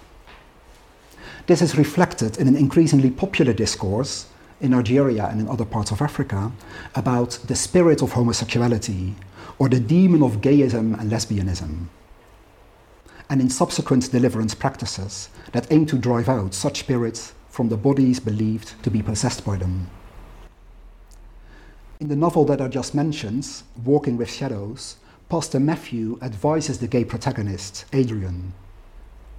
This 1.47 1.63
is 1.63 1.79
reflected 1.79 2.39
in 2.39 2.49
an 2.49 2.57
increasingly 2.57 3.13
popular 3.13 3.53
discourse 3.53 4.27
in 4.61 4.73
Nigeria 4.73 5.27
and 5.27 5.41
in 5.41 5.49
other 5.49 5.65
parts 5.65 5.93
of 5.93 6.03
Africa 6.03 6.51
about 6.97 7.39
the 7.47 7.55
spirit 7.55 8.03
of 8.03 8.11
homosexuality 8.11 9.15
or 9.61 9.69
the 9.69 9.79
demon 9.79 10.25
of 10.25 10.41
gayism 10.41 10.99
and 10.99 11.13
lesbianism, 11.13 11.87
and 13.31 13.41
in 13.41 13.51
subsequent 13.51 14.11
deliverance 14.11 14.55
practices 14.55 15.29
that 15.53 15.71
aim 15.71 15.87
to 15.87 15.99
drive 15.99 16.29
out 16.29 16.55
such 16.55 16.81
spirits 16.81 17.35
from 17.49 17.69
the 17.69 17.77
bodies 17.77 18.19
believed 18.19 18.83
to 18.83 18.91
be 18.91 19.03
possessed 19.03 19.45
by 19.45 19.57
them. 19.57 19.89
In 22.01 22.09
the 22.09 22.17
novel 22.17 22.45
that 22.47 22.61
I 22.61 22.69
just 22.69 22.95
mentioned, 22.95 23.47
Walking 23.85 24.17
with 24.17 24.31
Shadows, 24.31 24.97
Pastor 25.29 25.61
Matthew 25.61 26.19
advises 26.21 26.79
the 26.79 26.89
gay 26.89 27.05
protagonist, 27.05 27.85
Adrian. 27.93 28.53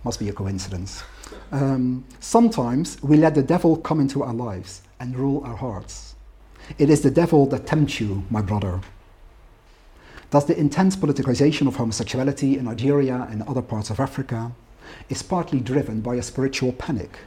Must 0.04 0.20
be 0.20 0.30
a 0.30 0.34
coincidence. 0.34 1.04
Um, 1.52 2.06
sometimes 2.20 3.02
we 3.04 3.18
let 3.18 3.36
the 3.36 3.44
devil 3.44 3.78
come 3.78 4.00
into 4.00 4.24
our 4.24 4.34
lives 4.34 4.82
and 5.00 5.16
rule 5.18 5.44
our 5.46 5.56
hearts. 5.56 6.16
It 6.78 6.90
is 6.90 7.02
the 7.02 7.12
devil 7.12 7.46
that 7.48 7.68
tempts 7.68 8.00
you, 8.00 8.24
my 8.30 8.42
brother. 8.42 8.80
Thus, 10.34 10.46
the 10.46 10.58
intense 10.60 10.96
politicization 10.96 11.68
of 11.68 11.76
homosexuality 11.76 12.58
in 12.58 12.66
Nigeria 12.66 13.28
and 13.30 13.44
other 13.44 13.62
parts 13.62 13.92
of 13.92 14.00
Africa 14.00 14.52
is 15.08 15.22
partly 15.22 15.60
driven 15.60 16.02
by 16.02 16.16
a 16.16 16.24
spiritual 16.24 16.72
panic, 16.72 17.20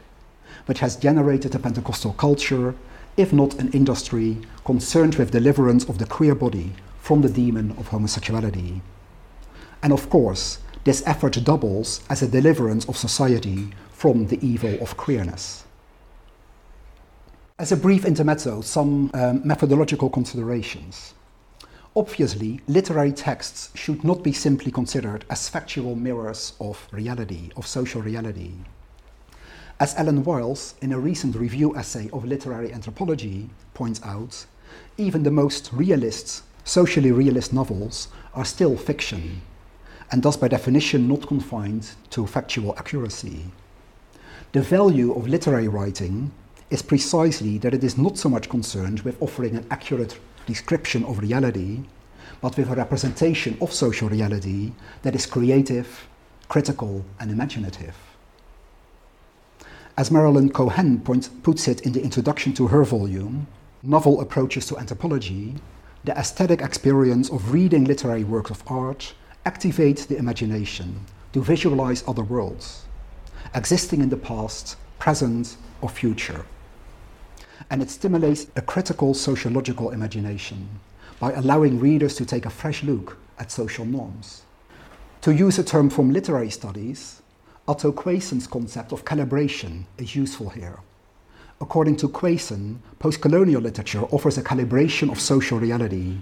which 0.64 0.80
has 0.80 0.96
generated 0.96 1.54
a 1.54 1.60
Pentecostal 1.60 2.14
culture, 2.14 2.75
if 3.16 3.32
not 3.32 3.60
an 3.60 3.70
industry, 3.70 4.38
concerned 4.64 5.14
with 5.14 5.30
deliverance 5.30 5.88
of 5.88 5.98
the 5.98 6.04
queer 6.04 6.34
body 6.34 6.72
from 6.98 7.22
the 7.22 7.28
demon 7.28 7.70
of 7.78 7.86
homosexuality. 7.86 8.82
And 9.84 9.92
of 9.92 10.10
course, 10.10 10.58
this 10.82 11.04
effort 11.06 11.38
doubles 11.44 12.00
as 12.10 12.22
a 12.22 12.26
deliverance 12.26 12.86
of 12.88 12.96
society 12.96 13.68
from 13.92 14.26
the 14.26 14.44
evil 14.44 14.82
of 14.82 14.96
queerness. 14.96 15.64
As 17.60 17.70
a 17.70 17.76
brief 17.76 18.04
intermezzo, 18.04 18.62
some 18.62 19.12
um, 19.14 19.46
methodological 19.46 20.10
considerations. 20.10 21.14
Obviously, 21.96 22.60
literary 22.68 23.10
texts 23.10 23.70
should 23.74 24.04
not 24.04 24.22
be 24.22 24.30
simply 24.30 24.70
considered 24.70 25.24
as 25.30 25.48
factual 25.48 25.96
mirrors 25.96 26.52
of 26.60 26.86
reality, 26.92 27.48
of 27.56 27.66
social 27.66 28.02
reality. 28.02 28.52
As 29.80 29.94
Ellen 29.96 30.22
Wiles, 30.22 30.74
in 30.82 30.92
a 30.92 31.00
recent 31.00 31.34
review 31.34 31.74
essay 31.74 32.10
of 32.12 32.26
literary 32.26 32.70
anthropology, 32.70 33.48
points 33.72 34.02
out, 34.04 34.44
even 34.98 35.22
the 35.22 35.30
most 35.30 35.72
realist, 35.72 36.42
socially 36.64 37.12
realist 37.12 37.54
novels 37.54 38.08
are 38.34 38.44
still 38.44 38.76
fiction, 38.76 39.40
and 40.12 40.22
thus 40.22 40.36
by 40.36 40.48
definition 40.48 41.08
not 41.08 41.26
confined 41.26 41.92
to 42.10 42.26
factual 42.26 42.76
accuracy. 42.76 43.46
The 44.52 44.60
value 44.60 45.14
of 45.14 45.28
literary 45.28 45.68
writing 45.68 46.30
is 46.68 46.82
precisely 46.82 47.56
that 47.58 47.72
it 47.72 47.82
is 47.82 47.96
not 47.96 48.18
so 48.18 48.28
much 48.28 48.50
concerned 48.50 49.00
with 49.00 49.16
offering 49.22 49.56
an 49.56 49.66
accurate 49.70 50.18
description 50.46 51.04
of 51.04 51.18
reality, 51.18 51.80
but 52.40 52.56
with 52.56 52.70
a 52.70 52.74
representation 52.74 53.56
of 53.60 53.72
social 53.72 54.08
reality 54.08 54.72
that 55.02 55.14
is 55.14 55.26
creative, 55.26 56.06
critical, 56.48 57.04
and 57.20 57.30
imaginative. 57.30 57.96
As 59.98 60.10
Marilyn 60.10 60.50
Cohen 60.50 61.00
point, 61.00 61.30
puts 61.42 61.68
it 61.68 61.80
in 61.80 61.92
the 61.92 62.02
introduction 62.02 62.52
to 62.54 62.68
her 62.68 62.84
volume, 62.84 63.46
Novel 63.82 64.20
Approaches 64.20 64.66
to 64.66 64.78
Anthropology, 64.78 65.54
the 66.04 66.16
aesthetic 66.16 66.60
experience 66.60 67.30
of 67.30 67.52
reading 67.52 67.84
literary 67.84 68.24
works 68.24 68.50
of 68.50 68.62
art 68.66 69.14
activates 69.44 70.06
the 70.06 70.16
imagination 70.16 71.00
to 71.32 71.40
visualize 71.42 72.04
other 72.06 72.22
worlds, 72.22 72.84
existing 73.54 74.00
in 74.00 74.08
the 74.08 74.16
past, 74.16 74.76
present, 74.98 75.56
or 75.80 75.88
future 75.88 76.44
and 77.70 77.82
it 77.82 77.90
stimulates 77.90 78.46
a 78.56 78.62
critical 78.62 79.14
sociological 79.14 79.90
imagination 79.90 80.68
by 81.18 81.32
allowing 81.32 81.80
readers 81.80 82.14
to 82.16 82.26
take 82.26 82.46
a 82.46 82.50
fresh 82.50 82.82
look 82.82 83.16
at 83.38 83.50
social 83.50 83.85
norms. 83.85 84.42
To 85.23 85.35
use 85.35 85.58
a 85.58 85.64
term 85.64 85.90
from 85.90 86.12
literary 86.12 86.50
studies, 86.50 87.23
Ato 87.68 87.90
Quayson's 87.90 88.46
concept 88.46 88.92
of 88.92 89.04
calibration 89.04 89.85
is 89.99 90.14
useful 90.14 90.50
here. 90.50 90.78
According 91.61 91.96
to 91.96 92.08
Quayson, 92.08 92.78
postcolonial 93.00 93.62
literature 93.62 94.04
offers 94.12 94.38
a 94.38 94.42
calibration 94.42 95.11
of 95.11 95.18
social 95.18 95.58
reality, 95.58 96.18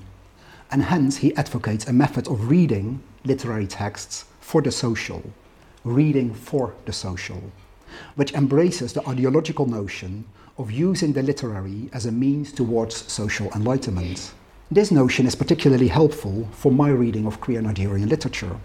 and 0.70 0.82
hence 0.84 1.18
he 1.18 1.36
advocates 1.36 1.86
a 1.86 1.92
method 1.92 2.28
of 2.28 2.48
reading 2.48 3.02
literary 3.24 3.66
texts 3.66 4.24
for 4.40 4.62
the 4.62 4.70
social, 4.70 5.22
reading 5.82 6.32
for 6.32 6.74
the 6.86 6.92
social, 6.92 7.42
which 8.14 8.32
embraces 8.32 8.92
the 8.92 9.06
ideological 9.08 9.66
notion 9.66 10.24
of 10.56 10.70
using 10.70 11.12
the 11.12 11.22
literary 11.22 11.88
as 11.92 12.06
a 12.06 12.12
means 12.12 12.52
towards 12.52 13.10
social 13.12 13.50
enlightenment. 13.52 14.32
This 14.70 14.90
notion 14.90 15.26
is 15.26 15.34
particularly 15.34 15.88
helpful 15.88 16.48
for 16.52 16.70
my 16.70 16.90
reading 16.90 17.26
of 17.26 17.40
queer 17.40 17.60
Nigerian 17.60 18.08
literature. 18.08 18.56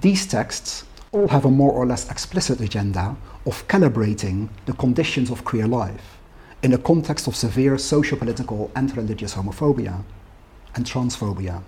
These 0.00 0.26
texts 0.26 0.84
all 1.12 1.28
have 1.28 1.44
a 1.44 1.50
more 1.50 1.72
or 1.72 1.86
less 1.86 2.10
explicit 2.10 2.60
agenda 2.60 3.16
of 3.46 3.66
calibrating 3.68 4.48
the 4.66 4.72
conditions 4.72 5.30
of 5.30 5.44
queer 5.44 5.66
life 5.66 6.18
in 6.62 6.72
a 6.72 6.78
context 6.78 7.26
of 7.26 7.36
severe 7.36 7.78
socio-political 7.78 8.70
and 8.74 8.94
religious 8.96 9.34
homophobia 9.34 10.02
and 10.74 10.84
transphobia, 10.84 11.62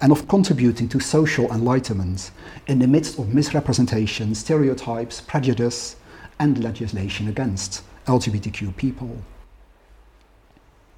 and 0.00 0.12
of 0.12 0.26
contributing 0.28 0.88
to 0.88 1.00
social 1.00 1.52
enlightenment 1.52 2.30
in 2.68 2.78
the 2.78 2.86
midst 2.86 3.18
of 3.18 3.34
misrepresentation, 3.34 4.34
stereotypes, 4.34 5.20
prejudice, 5.20 5.96
and 6.38 6.62
legislation 6.62 7.28
against 7.28 7.82
LGBTQ 8.06 8.76
people. 8.76 9.18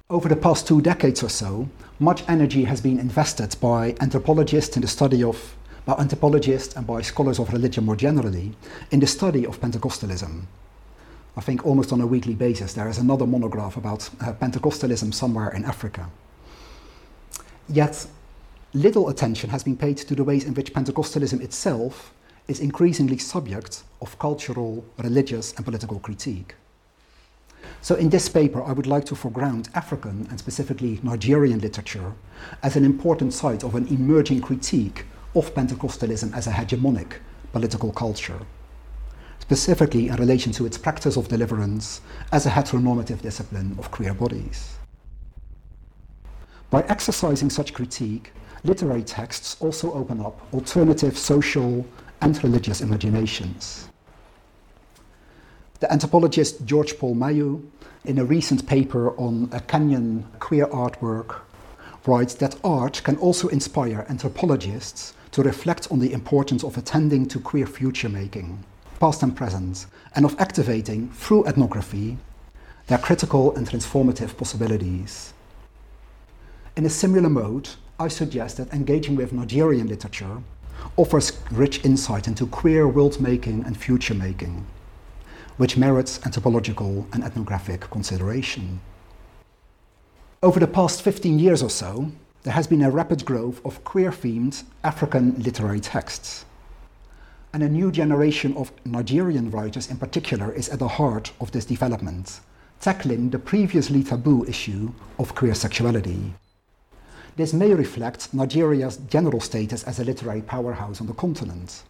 Over 0.09 0.29
the 0.29 0.35
past 0.35 0.67
two 0.67 0.81
decades 0.81 1.21
or 1.23 1.29
so, 1.29 1.67
much 1.99 2.23
energy 2.29 2.63
has 2.63 2.79
been 2.79 2.99
invested 2.99 3.55
by 3.59 3.95
anthropologists 3.99 4.75
in 4.75 4.81
the 4.81 4.87
study 4.87 5.23
of, 5.23 5.55
by 5.85 5.93
anthropologists 5.95 6.75
and 6.75 6.87
by 6.87 7.01
scholars 7.01 7.39
of 7.39 7.51
religion 7.51 7.85
more 7.85 7.95
generally, 7.95 8.53
in 8.91 8.99
the 8.99 9.07
study 9.07 9.45
of 9.45 9.59
Pentecostalism. 9.59 10.43
I 11.35 11.41
think 11.41 11.65
almost 11.65 11.91
on 11.91 12.01
a 12.01 12.07
weekly 12.07 12.35
basis 12.35 12.73
there 12.73 12.87
is 12.87 12.97
another 12.97 13.27
monograph 13.27 13.77
about 13.77 14.09
uh, 14.21 14.33
Pentecostalism 14.33 15.13
somewhere 15.13 15.49
in 15.49 15.65
Africa. 15.65 16.09
Yet, 17.69 18.07
little 18.73 19.09
attention 19.09 19.49
has 19.49 19.63
been 19.63 19.75
paid 19.75 19.97
to 19.97 20.15
the 20.15 20.23
ways 20.23 20.45
in 20.45 20.53
which 20.53 20.73
Pentecostalism 20.73 21.41
itself 21.41 22.13
is 22.47 22.59
increasingly 22.61 23.17
subject 23.17 23.83
of 24.01 24.17
cultural, 24.19 24.85
religious, 24.97 25.53
and 25.53 25.65
political 25.65 25.99
critique. 25.99 26.55
So 27.81 27.95
in 27.95 28.09
this 28.09 28.27
paper, 28.27 28.61
I 28.63 28.71
would 28.71 28.87
like 28.87 29.05
to 29.05 29.15
foreground 29.15 29.69
African 29.73 30.27
and 30.29 30.39
specifically 30.39 30.99
Nigerian 31.03 31.59
literature 31.59 32.13
as 32.63 32.75
an 32.75 32.83
important 32.83 33.33
site 33.33 33.63
of 33.63 33.75
an 33.75 33.87
emerging 33.87 34.41
critique 34.41 35.05
of 35.35 35.53
Pentecostalism 35.53 36.35
as 36.35 36.47
a 36.47 36.51
hegemonic 36.51 37.13
political 37.53 37.91
culture, 37.91 38.39
specifically 39.39 40.07
in 40.07 40.15
relation 40.15 40.51
to 40.53 40.65
its 40.65 40.77
practice 40.77 41.15
of 41.17 41.27
deliverance 41.27 42.01
as 42.31 42.45
a 42.45 42.49
heteronormative 42.49 43.21
discipline 43.21 43.75
of 43.79 43.91
queer 43.91 44.13
bodies. 44.13 44.77
By 46.69 46.81
exercising 46.83 47.49
such 47.49 47.73
critique, 47.73 48.33
literary 48.63 49.03
texts 49.03 49.55
also 49.61 49.93
open 49.93 50.19
up 50.19 50.41
alternative 50.53 51.17
social 51.17 51.85
and 52.21 52.43
religious 52.43 52.81
imaginations. 52.81 53.86
The 55.79 55.91
anthropologist 55.91 56.65
George 56.65 56.97
Paul 56.97 57.13
Meiu, 57.13 57.61
in 58.03 58.17
a 58.17 58.25
recent 58.25 58.65
paper 58.65 59.15
on 59.15 59.47
a 59.51 59.59
Kenyan 59.59 60.23
queer 60.39 60.65
artwork, 60.65 61.41
writes 62.07 62.33
that 62.35 62.55
art 62.63 63.03
can 63.03 63.15
also 63.17 63.47
inspire 63.49 64.03
anthropologists 64.09 65.13
to 65.29 65.43
reflect 65.43 65.87
on 65.91 65.99
the 65.99 66.13
importance 66.13 66.63
of 66.63 66.79
attending 66.79 67.27
to 67.27 67.39
queer 67.39 67.67
future 67.67 68.09
making, 68.09 68.63
past 68.99 69.21
and 69.21 69.35
present, 69.35 69.85
and 70.15 70.25
of 70.25 70.35
activating, 70.39 71.09
through 71.11 71.45
ethnography, 71.45 72.17
their 72.87 72.97
critical 72.97 73.55
and 73.55 73.69
transformative 73.69 74.35
possibilities. 74.35 75.31
In 76.75 76.87
a 76.87 76.89
similar 76.89 77.29
mode, 77.29 77.69
I 77.99 78.07
suggest 78.07 78.57
that 78.57 78.73
engaging 78.73 79.15
with 79.15 79.31
Nigerian 79.31 79.87
literature 79.87 80.41
offers 80.95 81.39
rich 81.51 81.85
insight 81.85 82.27
into 82.27 82.47
queer 82.47 82.87
world 82.87 83.21
making 83.21 83.63
and 83.63 83.77
future 83.77 84.15
making 84.15 84.65
which 85.57 85.77
merits 85.77 86.19
anthropological 86.25 87.07
and 87.11 87.23
ethnographic 87.23 87.81
consideration. 87.89 88.79
Over 90.41 90.59
the 90.59 90.67
past 90.67 91.01
15 91.01 91.39
years 91.39 91.63
or 91.63 91.69
so, 91.69 92.11
there 92.43 92.53
has 92.53 92.67
been 92.67 92.83
a 92.83 92.91
rapid 92.91 93.25
growth 93.25 93.59
of 93.65 93.83
queer 93.83 94.11
themed 94.11 94.63
African 94.83 95.41
literary 95.41 95.79
texts. 95.79 96.45
And 97.53 97.63
a 97.63 97.69
new 97.69 97.91
generation 97.91 98.55
of 98.55 98.71
Nigerian 98.85 99.49
writers, 99.49 99.89
in 99.89 99.97
particular, 99.97 100.53
is 100.53 100.69
at 100.69 100.79
the 100.79 100.87
heart 100.87 101.31
of 101.41 101.51
this 101.51 101.65
development, 101.65 102.39
tackling 102.79 103.31
the 103.31 103.39
previously 103.39 104.03
taboo 104.03 104.45
issue 104.45 104.93
of 105.17 105.33
queer 105.33 105.55
sexuality. 105.55 106.33
This 107.35 107.53
may 107.53 107.73
reflect 107.73 108.33
Nigeria's 108.33 108.97
general 108.97 109.41
status 109.41 109.83
as 109.83 109.99
a 109.99 110.03
literary 110.03 110.41
powerhouse 110.41 111.01
on 111.01 111.07
the 111.07 111.13
continent. 111.13 111.83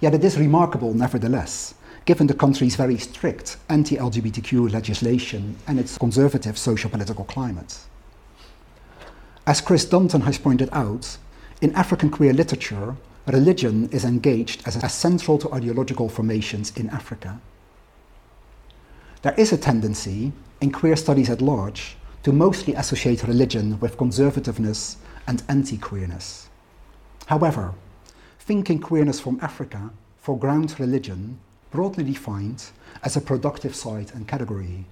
Yet 0.00 0.14
it 0.14 0.24
is 0.24 0.38
remarkable, 0.38 0.92
nevertheless, 0.92 1.74
given 2.06 2.28
the 2.28 2.34
country's 2.34 2.76
very 2.76 2.96
strict 2.96 3.56
anti 3.68 3.96
LGBTQ 3.96 4.72
legislation 4.72 5.56
and 5.66 5.78
its 5.78 5.98
conservative 5.98 6.56
socio 6.56 6.88
political 6.88 7.24
climate. 7.24 7.78
As 9.46 9.60
Chris 9.60 9.84
Dunton 9.84 10.22
has 10.22 10.38
pointed 10.38 10.68
out, 10.72 11.18
in 11.60 11.74
African 11.74 12.10
queer 12.10 12.32
literature, 12.32 12.96
religion 13.26 13.88
is 13.90 14.04
engaged 14.04 14.62
as, 14.66 14.76
as 14.82 14.94
central 14.94 15.36
to 15.38 15.52
ideological 15.52 16.08
formations 16.08 16.76
in 16.76 16.88
Africa. 16.90 17.40
There 19.22 19.34
is 19.36 19.52
a 19.52 19.58
tendency, 19.58 20.32
in 20.60 20.70
queer 20.70 20.94
studies 20.94 21.30
at 21.30 21.42
large, 21.42 21.96
to 22.22 22.32
mostly 22.32 22.74
associate 22.74 23.24
religion 23.24 23.80
with 23.80 23.96
conservativeness 23.96 24.96
and 25.26 25.42
anti 25.48 25.76
queerness. 25.76 26.48
However, 27.26 27.74
thinking 28.38 28.78
queerness 28.78 29.18
from 29.18 29.40
Africa 29.42 29.90
foregrounds 30.18 30.78
religion, 30.78 31.38
broadly 31.70 32.04
defined, 32.04 32.64
as 33.02 33.16
a 33.16 33.20
productive 33.20 33.74
site 33.74 34.14
and 34.14 34.26
category. 34.26 34.84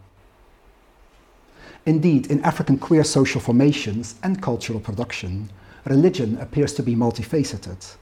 Indeed, 1.87 2.27
in 2.29 2.43
African 2.43 2.79
queer 2.79 3.05
social 3.05 3.41
formations 3.41 4.15
and 4.23 4.41
cultural 4.43 4.81
production, 4.81 5.51
religion 5.85 6.39
appears 6.39 6.73
to 6.75 6.83
be 6.83 6.95
multifaceted. 6.95 7.97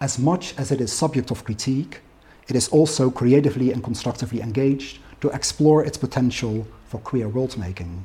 As 0.00 0.18
much 0.18 0.54
as 0.58 0.70
it 0.70 0.80
is 0.80 0.92
subject 0.92 1.30
of 1.30 1.44
critique, 1.44 2.00
it 2.48 2.54
is 2.54 2.68
also 2.68 3.10
creatively 3.10 3.72
and 3.72 3.82
constructively 3.82 4.40
engaged 4.40 4.98
to 5.20 5.30
explore 5.30 5.84
its 5.84 5.98
potential 5.98 6.66
for 6.88 6.98
queer 7.00 7.28
world 7.28 7.56
making. 7.58 8.04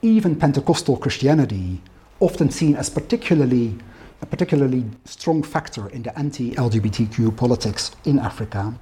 Even 0.00 0.36
Pentecostal 0.36 0.96
Christianity, 0.96 1.82
often 2.20 2.50
seen 2.50 2.76
as 2.76 2.88
particularly 2.88 3.76
a 4.20 4.26
particularly 4.26 4.84
strong 5.04 5.42
factor 5.42 5.88
in 5.90 6.02
the 6.02 6.18
anti-LGBTQ 6.18 7.36
politics 7.36 7.92
in 8.04 8.18
Africa, 8.18 8.74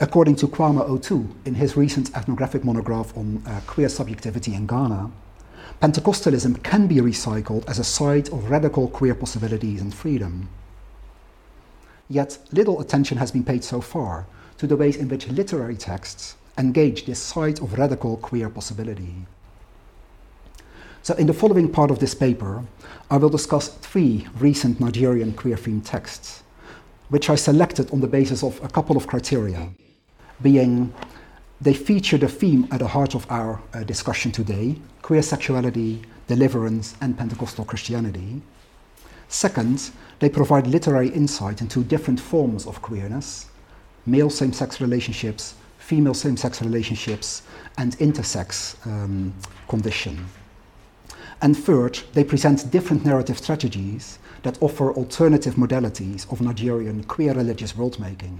According 0.00 0.36
to 0.36 0.48
Kwame 0.48 0.86
Otu 0.88 1.30
in 1.44 1.54
his 1.54 1.76
recent 1.76 2.16
ethnographic 2.16 2.64
monograph 2.64 3.16
on 3.16 3.42
uh, 3.46 3.60
queer 3.66 3.88
subjectivity 3.88 4.54
in 4.54 4.66
Ghana, 4.66 5.10
Pentecostalism 5.80 6.62
can 6.62 6.86
be 6.86 6.96
recycled 6.96 7.68
as 7.68 7.78
a 7.78 7.84
site 7.84 8.28
of 8.32 8.50
radical 8.50 8.88
queer 8.88 9.14
possibilities 9.14 9.80
and 9.80 9.94
freedom. 9.94 10.48
Yet 12.08 12.38
little 12.52 12.80
attention 12.80 13.18
has 13.18 13.32
been 13.32 13.44
paid 13.44 13.64
so 13.64 13.80
far 13.80 14.26
to 14.58 14.66
the 14.66 14.76
ways 14.76 14.96
in 14.96 15.08
which 15.08 15.28
literary 15.28 15.76
texts 15.76 16.36
engage 16.56 17.06
this 17.06 17.18
site 17.18 17.60
of 17.60 17.78
radical 17.78 18.16
queer 18.16 18.48
possibility. 18.48 19.26
So, 21.02 21.14
in 21.14 21.26
the 21.26 21.34
following 21.34 21.70
part 21.70 21.90
of 21.90 21.98
this 21.98 22.14
paper, 22.14 22.64
I 23.10 23.18
will 23.18 23.28
discuss 23.28 23.68
three 23.68 24.26
recent 24.38 24.80
Nigerian 24.80 25.34
queer 25.34 25.56
themed 25.56 25.84
texts 25.84 26.43
which 27.08 27.30
I 27.30 27.34
selected 27.34 27.90
on 27.90 28.00
the 28.00 28.06
basis 28.06 28.42
of 28.42 28.62
a 28.62 28.68
couple 28.68 28.96
of 28.96 29.06
criteria, 29.06 29.70
being 30.42 30.92
they 31.60 31.74
feature 31.74 32.18
the 32.18 32.28
theme 32.28 32.66
at 32.70 32.80
the 32.80 32.88
heart 32.88 33.14
of 33.14 33.26
our 33.30 33.62
uh, 33.72 33.84
discussion 33.84 34.32
today 34.32 34.76
queer 35.02 35.22
sexuality, 35.22 36.00
deliverance, 36.28 36.94
and 37.02 37.16
Pentecostal 37.18 37.66
Christianity. 37.66 38.40
Second, 39.28 39.90
they 40.18 40.30
provide 40.30 40.66
literary 40.66 41.08
insight 41.10 41.60
into 41.60 41.84
different 41.84 42.18
forms 42.18 42.66
of 42.66 42.80
queerness 42.80 43.46
male 44.06 44.30
same 44.30 44.52
sex 44.52 44.80
relationships, 44.80 45.54
female 45.78 46.14
same 46.14 46.36
sex 46.36 46.60
relationships, 46.62 47.42
and 47.78 47.96
intersex 47.98 48.76
um, 48.86 49.32
condition. 49.68 50.26
And 51.42 51.56
third, 51.56 52.00
they 52.12 52.24
present 52.24 52.70
different 52.70 53.04
narrative 53.04 53.38
strategies 53.38 54.18
that 54.44 54.62
offer 54.62 54.92
alternative 54.92 55.54
modalities 55.54 56.30
of 56.30 56.40
Nigerian 56.40 57.02
queer 57.04 57.32
religious 57.32 57.72
worldmaking. 57.72 58.38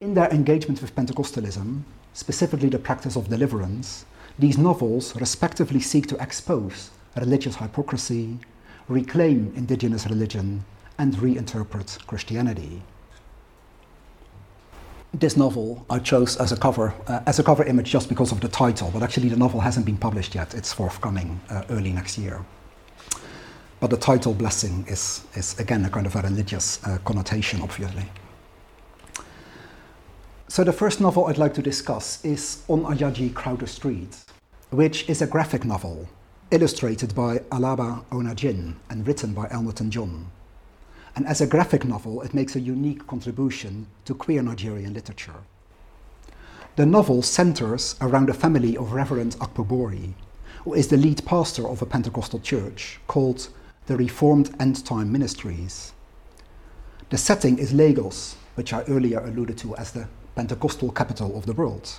In 0.00 0.14
their 0.14 0.30
engagement 0.30 0.80
with 0.80 0.96
Pentecostalism, 0.96 1.82
specifically 2.14 2.70
the 2.70 2.78
practice 2.78 3.14
of 3.14 3.28
deliverance, 3.28 4.04
these 4.38 4.58
novels 4.58 5.14
respectively 5.16 5.80
seek 5.80 6.06
to 6.08 6.16
expose 6.20 6.90
religious 7.16 7.56
hypocrisy, 7.56 8.38
reclaim 8.88 9.52
indigenous 9.54 10.06
religion, 10.06 10.64
and 10.98 11.14
reinterpret 11.16 12.04
Christianity. 12.06 12.82
This 15.12 15.36
novel 15.36 15.84
I 15.90 15.98
chose 15.98 16.38
as 16.38 16.52
a 16.52 16.56
cover 16.56 16.94
uh, 17.06 17.20
as 17.26 17.38
a 17.38 17.42
cover 17.42 17.64
image 17.64 17.90
just 17.90 18.08
because 18.08 18.32
of 18.32 18.40
the 18.40 18.48
title, 18.48 18.90
but 18.94 19.02
actually 19.02 19.28
the 19.28 19.36
novel 19.36 19.60
hasn't 19.60 19.84
been 19.84 19.98
published 19.98 20.34
yet. 20.34 20.54
It's 20.54 20.72
forthcoming 20.72 21.38
uh, 21.50 21.64
early 21.68 21.92
next 21.92 22.16
year. 22.16 22.42
But 23.82 23.90
the 23.90 23.96
title 23.96 24.32
blessing 24.32 24.86
is, 24.86 25.24
is 25.34 25.58
again 25.58 25.84
a 25.84 25.90
kind 25.90 26.06
of 26.06 26.14
a 26.14 26.22
religious 26.22 26.78
uh, 26.86 26.98
connotation, 27.04 27.60
obviously. 27.62 28.04
So 30.46 30.62
the 30.62 30.72
first 30.72 31.00
novel 31.00 31.26
I'd 31.26 31.36
like 31.36 31.52
to 31.54 31.62
discuss 31.62 32.24
is 32.24 32.62
On 32.68 32.84
Ajayi 32.84 33.34
Crowther 33.34 33.66
Street, 33.66 34.16
which 34.70 35.10
is 35.10 35.20
a 35.20 35.26
graphic 35.26 35.64
novel 35.64 36.08
illustrated 36.52 37.12
by 37.16 37.38
Alaba 37.50 38.04
Onajin 38.12 38.76
and 38.88 39.04
written 39.04 39.34
by 39.34 39.48
Elnathan 39.48 39.90
John. 39.90 40.30
And 41.16 41.26
as 41.26 41.40
a 41.40 41.46
graphic 41.48 41.84
novel, 41.84 42.22
it 42.22 42.34
makes 42.34 42.54
a 42.54 42.60
unique 42.60 43.04
contribution 43.08 43.88
to 44.04 44.14
queer 44.14 44.42
Nigerian 44.42 44.94
literature. 44.94 45.42
The 46.76 46.86
novel 46.86 47.20
centers 47.22 47.96
around 48.00 48.28
the 48.28 48.34
family 48.34 48.76
of 48.76 48.92
Reverend 48.92 49.34
Akpobori, 49.40 50.12
who 50.62 50.74
is 50.74 50.86
the 50.86 50.96
lead 50.96 51.24
pastor 51.24 51.66
of 51.66 51.82
a 51.82 51.86
Pentecostal 51.86 52.38
church 52.38 53.00
called 53.08 53.48
the 53.86 53.96
Reformed 53.96 54.54
End 54.60 54.84
Time 54.86 55.10
Ministries. 55.10 55.92
The 57.10 57.18
setting 57.18 57.58
is 57.58 57.72
Lagos, 57.72 58.36
which 58.54 58.72
I 58.72 58.82
earlier 58.82 59.18
alluded 59.18 59.58
to 59.58 59.74
as 59.74 59.90
the 59.90 60.06
Pentecostal 60.36 60.92
capital 60.92 61.36
of 61.36 61.46
the 61.46 61.52
world. 61.52 61.98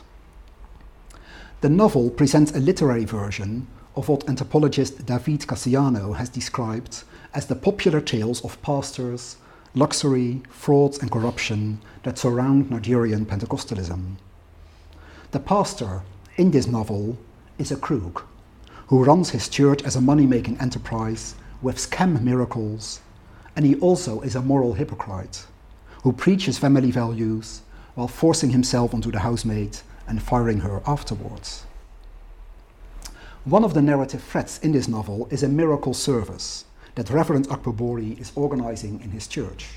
The 1.60 1.67
novel 1.67 2.10
presents 2.10 2.54
a 2.54 2.60
literary 2.60 3.04
version 3.04 3.67
of 3.98 4.08
what 4.08 4.28
anthropologist 4.30 5.06
David 5.06 5.41
Cassiano 5.41 6.15
has 6.15 6.30
described 6.30 7.04
as 7.34 7.48
the 7.48 7.56
popular 7.56 8.00
tales 8.00 8.43
of 8.46 8.62
pastors, 8.62 9.36
luxury, 9.76 10.41
frauds, 10.50 11.00
and 11.00 11.12
corruption 11.12 11.82
that 12.04 12.17
surround 12.17 12.72
Nigerian 12.72 13.26
Pentecostalism. 13.26 14.15
The 15.32 15.39
pastor 15.39 16.04
in 16.38 16.52
this 16.52 16.65
novel 16.65 17.17
is 17.58 17.72
a 17.72 17.76
crook 17.76 18.26
who 18.88 19.04
runs 19.04 19.32
his 19.32 19.50
church 19.50 19.84
as 19.84 19.98
a 19.98 20.02
money 20.02 20.26
making 20.26 20.60
enterprise 20.62 21.36
with 21.63 21.78
scam 21.78 22.21
miracles, 22.21 22.99
and 23.56 23.65
he 23.65 23.76
also 23.76 24.21
is 24.21 24.36
a 24.36 24.41
moral 24.41 24.73
hypocrite 24.73 25.45
who 26.04 26.12
preaches 26.12 26.60
family 26.60 26.91
values 26.91 27.62
while 27.95 28.08
forcing 28.08 28.49
himself 28.49 28.93
onto 28.93 29.12
the 29.12 29.19
housemaid 29.19 29.78
and 30.08 30.21
firing 30.21 30.60
her 30.60 30.82
afterwards. 30.86 31.65
One 33.45 33.63
of 33.63 33.73
the 33.73 33.82
narrative 33.82 34.21
threads 34.21 34.60
in 34.62 34.73
this 34.73 34.88
novel 34.88 35.28
is 35.32 35.43
a 35.43 35.49
miracle 35.49 35.93
service 35.93 36.65
that 36.95 37.10
Reverend 37.10 37.47
Akpobori 37.47 38.19
is 38.19 38.32
organizing 38.36 38.99
in 39.02 39.12
his 39.12 39.28
church. 39.28 39.67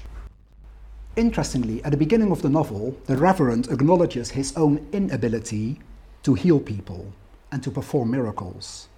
Interestingly, 1.16 1.82
at 1.84 1.92
the 1.92 1.96
beginning 1.96 2.30
of 2.30 2.42
the 2.42 2.50
novel, 2.50 2.96
the 3.06 3.16
Reverend 3.16 3.68
acknowledges 3.68 4.30
his 4.30 4.56
own 4.56 4.86
inability 4.92 5.78
to 6.24 6.34
heal 6.34 6.60
people 6.60 7.12
and 7.52 7.62
to 7.62 7.70
perform 7.70 8.10
miracles. 8.10 8.88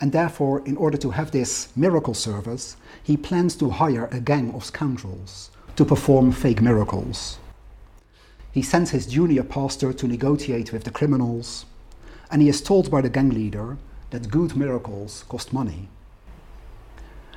And 0.00 0.12
therefore, 0.12 0.62
in 0.64 0.76
order 0.76 0.96
to 0.96 1.10
have 1.10 1.30
this 1.30 1.68
miracle 1.76 2.14
service, 2.14 2.76
he 3.02 3.16
plans 3.16 3.54
to 3.56 3.70
hire 3.70 4.08
a 4.10 4.20
gang 4.20 4.52
of 4.54 4.64
scoundrels 4.64 5.50
to 5.76 5.84
perform 5.84 6.32
fake 6.32 6.62
miracles. 6.62 7.38
He 8.52 8.62
sends 8.62 8.90
his 8.90 9.06
junior 9.06 9.44
pastor 9.44 9.92
to 9.92 10.08
negotiate 10.08 10.72
with 10.72 10.84
the 10.84 10.90
criminals, 10.90 11.66
and 12.30 12.42
he 12.42 12.48
is 12.48 12.62
told 12.62 12.90
by 12.90 13.00
the 13.02 13.10
gang 13.10 13.30
leader 13.30 13.76
that 14.10 14.30
good 14.30 14.56
miracles 14.56 15.24
cost 15.28 15.52
money. 15.52 15.88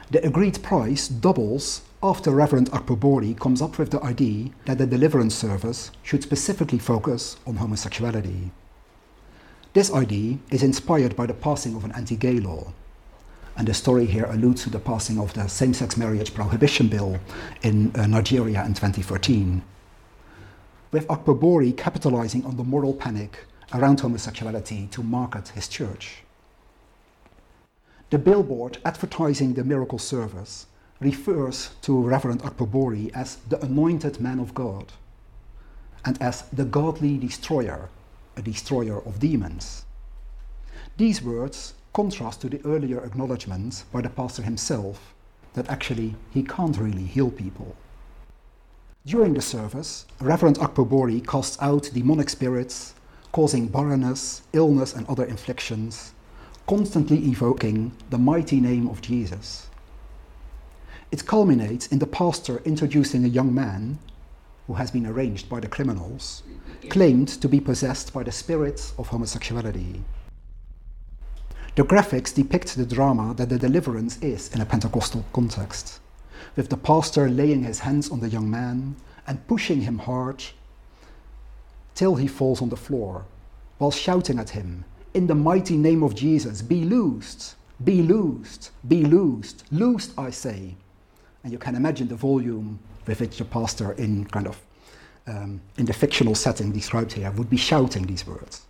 The 0.09 0.25
agreed 0.25 0.61
price 0.63 1.07
doubles 1.07 1.81
after 2.01 2.31
Reverend 2.31 2.71
Akpobori 2.71 3.39
comes 3.39 3.61
up 3.61 3.77
with 3.77 3.91
the 3.91 4.03
idea 4.03 4.49
that 4.65 4.77
the 4.77 4.85
deliverance 4.85 5.35
service 5.35 5.91
should 6.01 6.23
specifically 6.23 6.79
focus 6.79 7.37
on 7.45 7.57
homosexuality. 7.57 8.51
This 9.73 9.91
idea 9.91 10.37
is 10.51 10.61
inspired 10.61 11.15
by 11.15 11.25
the 11.25 11.33
passing 11.33 11.75
of 11.75 11.83
an 11.83 11.91
anti 11.93 12.15
gay 12.15 12.39
law. 12.39 12.73
And 13.57 13.67
the 13.67 13.73
story 13.73 14.05
here 14.05 14.25
alludes 14.25 14.63
to 14.63 14.69
the 14.69 14.79
passing 14.79 15.19
of 15.19 15.33
the 15.33 15.47
same 15.47 15.73
sex 15.73 15.97
marriage 15.97 16.33
prohibition 16.35 16.89
bill 16.89 17.19
in 17.63 17.91
uh, 17.95 18.05
Nigeria 18.05 18.63
in 18.65 18.75
2013. 18.75 19.63
With 20.91 21.07
Akpobori 21.07 21.75
capitalizing 21.75 22.45
on 22.45 22.55
the 22.57 22.63
moral 22.63 22.93
panic 22.93 23.45
around 23.73 23.99
homosexuality 23.99 24.87
to 24.91 25.01
market 25.01 25.49
his 25.49 25.67
church. 25.67 26.23
The 28.11 28.19
billboard 28.19 28.77
advertising 28.85 29.55
the 29.55 29.63
miracle 29.63 29.97
service 29.97 30.67
refers 30.99 31.71
to 31.81 31.99
Reverend 31.99 32.43
Akpobori 32.43 33.11
as 33.15 33.37
the 33.49 33.59
anointed 33.63 34.21
man 34.21 34.39
of 34.39 34.53
God 34.53 34.93
and 36.05 36.21
as 36.21 36.43
the 36.53 36.65
godly 36.65 37.17
destroyer, 37.17 37.89
a 38.35 38.41
destroyer 38.41 39.01
of 39.05 39.19
demons. 39.19 39.85
These 40.97 41.21
words 41.21 41.73
contrast 41.93 42.41
to 42.41 42.49
the 42.49 42.61
earlier 42.65 43.03
acknowledgement 43.03 43.83
by 43.91 44.01
the 44.01 44.09
pastor 44.09 44.41
himself 44.41 45.13
that 45.53 45.69
actually 45.69 46.15
he 46.31 46.43
can't 46.43 46.77
really 46.77 47.03
heal 47.03 47.29
people. 47.29 47.75
During 49.05 49.33
the 49.33 49.41
service, 49.41 50.05
Reverend 50.19 50.57
Akpobori 50.57 51.25
casts 51.27 51.57
out 51.61 51.89
demonic 51.93 52.29
spirits, 52.29 52.95
causing 53.31 53.67
barrenness, 53.67 54.41
illness, 54.53 54.93
and 54.93 55.05
other 55.07 55.25
inflictions, 55.25 56.13
constantly 56.67 57.17
evoking 57.17 57.91
the 58.09 58.17
mighty 58.17 58.59
name 58.59 58.87
of 58.87 59.01
Jesus. 59.01 59.67
It 61.11 61.25
culminates 61.25 61.87
in 61.87 61.99
the 61.99 62.07
pastor 62.07 62.61
introducing 62.65 63.25
a 63.25 63.27
young 63.27 63.53
man 63.53 63.99
who 64.67 64.73
has 64.73 64.91
been 64.91 65.05
arranged 65.05 65.49
by 65.49 65.59
the 65.59 65.67
criminals, 65.67 66.43
claimed 66.89 67.27
to 67.27 67.49
be 67.49 67.59
possessed 67.59 68.13
by 68.13 68.23
the 68.23 68.31
spirits 68.31 68.93
of 68.97 69.07
homosexuality. 69.07 70.03
The 71.75 71.83
graphics 71.83 72.33
depict 72.33 72.75
the 72.75 72.85
drama 72.85 73.33
that 73.33 73.49
the 73.49 73.57
deliverance 73.57 74.17
is 74.21 74.53
in 74.53 74.61
a 74.61 74.65
Pentecostal 74.65 75.25
context, 75.33 75.99
with 76.55 76.69
the 76.69 76.77
pastor 76.77 77.29
laying 77.29 77.63
his 77.63 77.79
hands 77.79 78.11
on 78.11 78.19
the 78.19 78.29
young 78.29 78.49
man 78.49 78.95
and 79.25 79.47
pushing 79.47 79.81
him 79.81 79.97
hard 79.97 80.43
till 81.95 82.15
he 82.15 82.27
falls 82.27 82.61
on 82.61 82.69
the 82.69 82.77
floor, 82.77 83.25
while 83.77 83.91
shouting 83.91 84.39
at 84.39 84.51
him, 84.51 84.85
In 85.13 85.27
the 85.27 85.35
mighty 85.35 85.77
name 85.77 86.03
of 86.03 86.15
Jesus, 86.15 86.61
be 86.61 86.83
loosed, 86.85 87.55
be 87.83 88.01
loosed, 88.01 88.71
be 88.87 89.03
loosed, 89.03 89.63
loosed, 89.71 90.11
I 90.17 90.29
say. 90.29 90.75
And 91.43 91.51
you 91.51 91.59
can 91.59 91.75
imagine 91.75 92.07
the 92.07 92.15
volume 92.15 92.79
with 93.07 93.19
which 93.19 93.37
the 93.37 93.45
pastor, 93.45 93.93
in 93.93 94.25
kind 94.25 94.47
of 94.47 94.61
um, 95.25 95.61
in 95.77 95.85
the 95.85 95.93
fictional 95.93 96.35
setting 96.35 96.71
described 96.71 97.13
here, 97.13 97.31
would 97.31 97.49
be 97.49 97.57
shouting 97.57 98.05
these 98.05 98.27
words. 98.27 98.65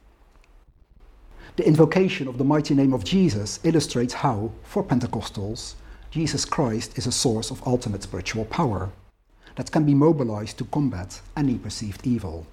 The 1.56 1.68
invocation 1.68 2.28
of 2.28 2.38
the 2.38 2.44
mighty 2.44 2.74
name 2.74 2.94
of 2.94 3.04
Jesus 3.04 3.60
illustrates 3.64 4.14
how, 4.14 4.52
for 4.64 4.84
Pentecostals, 4.84 5.76
Jesus 6.10 6.46
Christ 6.46 6.98
is 6.98 7.08
a 7.08 7.12
source 7.12 7.52
of 7.52 7.66
ultimate 7.68 8.04
spiritual 8.04 8.46
power 8.46 8.92
that 9.56 9.72
can 9.72 9.86
be 9.86 9.94
mobilized 9.94 10.58
to 10.58 10.66
combat 10.66 11.22
any 11.38 11.58
perceived 11.58 12.06
evil. 12.08 12.46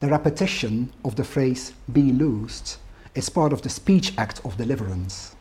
The 0.00 0.08
repetition 0.08 0.92
of 1.04 1.16
the 1.16 1.24
phrase 1.24 1.72
be 1.92 2.12
loosed 2.12 2.78
is 3.14 3.28
part 3.30 3.52
of 3.52 3.62
the 3.62 3.70
speech 3.70 4.12
act 4.18 4.40
of 4.44 4.56
deliverance. 4.56 5.33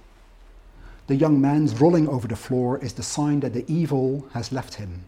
The 1.07 1.15
young 1.15 1.41
man's 1.41 1.81
rolling 1.81 2.07
over 2.07 2.27
the 2.27 2.35
floor 2.35 2.77
is 2.79 2.93
the 2.93 3.03
sign 3.03 3.41
that 3.41 3.53
the 3.53 3.65
evil 3.71 4.25
has 4.33 4.53
left 4.53 4.75
him. 4.75 5.03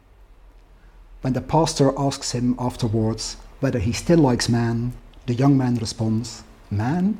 When 1.22 1.34
the 1.34 1.42
pastor 1.42 1.94
asks 1.98 2.32
him 2.32 2.56
afterwards 2.60 3.38
whether 3.62 3.80
he 3.80 3.94
still 3.94 4.20
likes 4.20 4.50
man, 4.50 4.94
the 5.26 5.34
young 5.34 5.58
man 5.58 5.76
responds, 5.76 6.44
Man? 6.70 7.18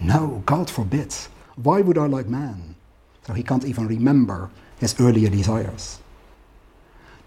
No, 0.00 0.42
God 0.46 0.70
forbid. 0.70 1.14
Why 1.56 1.80
would 1.80 1.98
I 1.98 2.06
like 2.06 2.28
man? 2.28 2.76
So 3.26 3.32
he 3.32 3.42
can't 3.42 3.64
even 3.64 3.88
remember 3.88 4.50
his 4.78 4.98
earlier 5.00 5.28
desires. 5.28 5.98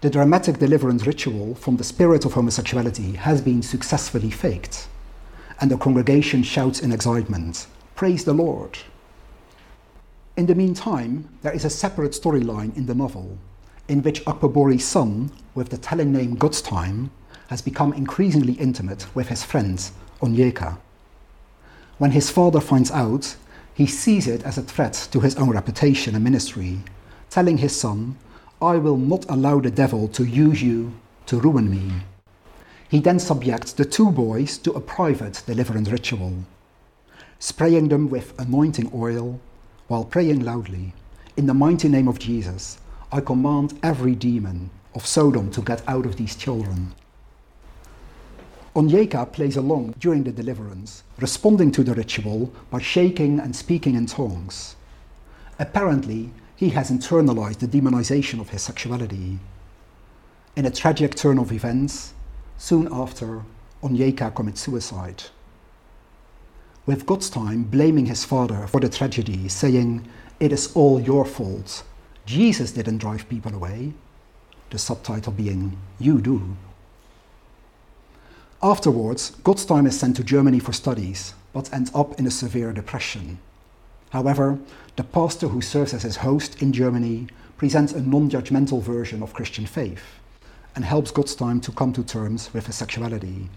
The 0.00 0.10
dramatic 0.10 0.58
deliverance 0.58 1.06
ritual 1.06 1.54
from 1.54 1.76
the 1.76 1.84
spirit 1.84 2.24
of 2.24 2.32
homosexuality 2.32 3.12
has 3.12 3.42
been 3.42 3.62
successfully 3.62 4.30
faked, 4.30 4.88
and 5.60 5.70
the 5.70 5.76
congregation 5.76 6.42
shouts 6.42 6.80
in 6.80 6.92
excitement, 6.92 7.66
Praise 7.94 8.24
the 8.24 8.32
Lord! 8.32 8.78
In 10.38 10.46
the 10.46 10.54
meantime, 10.54 11.28
there 11.42 11.52
is 11.52 11.64
a 11.64 11.70
separate 11.84 12.12
storyline 12.12 12.76
in 12.76 12.86
the 12.86 12.94
novel 12.94 13.38
in 13.88 14.04
which 14.04 14.24
Akpobori's 14.24 14.84
son, 14.84 15.32
with 15.56 15.70
the 15.70 15.76
telling 15.76 16.12
name 16.12 16.36
God's 16.36 16.62
Time, 16.62 17.10
has 17.48 17.60
become 17.60 17.92
increasingly 17.92 18.52
intimate 18.52 19.12
with 19.16 19.30
his 19.30 19.42
friend 19.42 19.90
Onyeka. 20.22 20.78
When 21.98 22.12
his 22.12 22.30
father 22.30 22.60
finds 22.60 22.92
out, 22.92 23.34
he 23.74 23.86
sees 23.86 24.28
it 24.28 24.44
as 24.44 24.56
a 24.56 24.62
threat 24.62 25.08
to 25.10 25.18
his 25.18 25.34
own 25.34 25.50
reputation 25.50 26.14
and 26.14 26.22
ministry, 26.22 26.82
telling 27.30 27.58
his 27.58 27.74
son, 27.74 28.16
I 28.62 28.76
will 28.76 28.96
not 28.96 29.28
allow 29.28 29.58
the 29.58 29.72
devil 29.72 30.06
to 30.06 30.22
use 30.22 30.62
you 30.62 30.92
to 31.26 31.40
ruin 31.40 31.68
me. 31.68 32.04
He 32.88 33.00
then 33.00 33.18
subjects 33.18 33.72
the 33.72 33.84
two 33.84 34.12
boys 34.12 34.56
to 34.58 34.70
a 34.70 34.80
private 34.80 35.42
deliverance 35.46 35.90
ritual, 35.90 36.44
spraying 37.40 37.88
them 37.88 38.08
with 38.08 38.38
anointing 38.38 38.92
oil 38.94 39.40
while 39.88 40.04
praying 40.04 40.44
loudly, 40.44 40.92
In 41.36 41.46
the 41.46 41.54
mighty 41.54 41.88
name 41.88 42.08
of 42.08 42.18
Jesus, 42.18 42.78
I 43.10 43.20
command 43.20 43.78
every 43.82 44.14
demon 44.14 44.70
of 44.94 45.06
Sodom 45.06 45.50
to 45.52 45.62
get 45.62 45.82
out 45.88 46.04
of 46.04 46.16
these 46.16 46.36
children. 46.36 46.94
Onyeka 48.76 49.32
plays 49.32 49.56
along 49.56 49.94
during 49.98 50.24
the 50.24 50.30
deliverance, 50.30 51.02
responding 51.18 51.72
to 51.72 51.82
the 51.82 51.94
ritual 51.94 52.52
by 52.70 52.80
shaking 52.80 53.40
and 53.40 53.56
speaking 53.56 53.94
in 53.94 54.06
tongues. 54.06 54.76
Apparently, 55.58 56.30
he 56.54 56.68
has 56.70 56.90
internalized 56.90 57.58
the 57.58 57.66
demonization 57.66 58.40
of 58.40 58.50
his 58.50 58.62
sexuality. 58.62 59.38
In 60.54 60.66
a 60.66 60.70
tragic 60.70 61.14
turn 61.14 61.38
of 61.38 61.50
events, 61.50 62.12
soon 62.58 62.88
after, 62.92 63.42
Onyeka 63.82 64.34
commits 64.34 64.60
suicide. 64.60 65.22
With 66.88 67.06
time 67.30 67.64
blaming 67.64 68.06
his 68.06 68.24
father 68.24 68.66
for 68.66 68.80
the 68.80 68.88
tragedy, 68.88 69.46
saying, 69.48 70.08
It 70.40 70.52
is 70.52 70.74
all 70.74 70.98
your 70.98 71.26
fault. 71.26 71.82
Jesus 72.24 72.72
didn't 72.72 72.96
drive 72.96 73.28
people 73.28 73.54
away. 73.54 73.92
The 74.70 74.78
subtitle 74.78 75.34
being, 75.34 75.76
You 75.98 76.18
do. 76.18 76.56
Afterwards, 78.62 79.32
Godstime 79.44 79.86
is 79.86 80.00
sent 80.00 80.16
to 80.16 80.24
Germany 80.24 80.60
for 80.60 80.72
studies, 80.72 81.34
but 81.52 81.70
ends 81.74 81.90
up 81.94 82.18
in 82.18 82.26
a 82.26 82.30
severe 82.30 82.72
depression. 82.72 83.38
However, 84.08 84.58
the 84.96 85.04
pastor 85.04 85.48
who 85.48 85.60
serves 85.60 85.92
as 85.92 86.04
his 86.04 86.16
host 86.16 86.62
in 86.62 86.72
Germany 86.72 87.26
presents 87.58 87.92
a 87.92 88.00
non 88.00 88.30
judgmental 88.30 88.80
version 88.80 89.22
of 89.22 89.34
Christian 89.34 89.66
faith 89.66 90.04
and 90.74 90.86
helps 90.86 91.10
Godstime 91.10 91.60
to 91.64 91.70
come 91.70 91.92
to 91.92 92.02
terms 92.02 92.48
with 92.54 92.64
his 92.64 92.76
sexuality. 92.76 93.50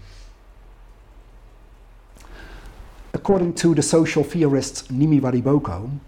According 3.22 3.54
to 3.62 3.72
the 3.72 3.82
social 3.82 4.24
theorist 4.24 4.92
Nimi 4.92 5.20
Wariboko, 5.20 6.00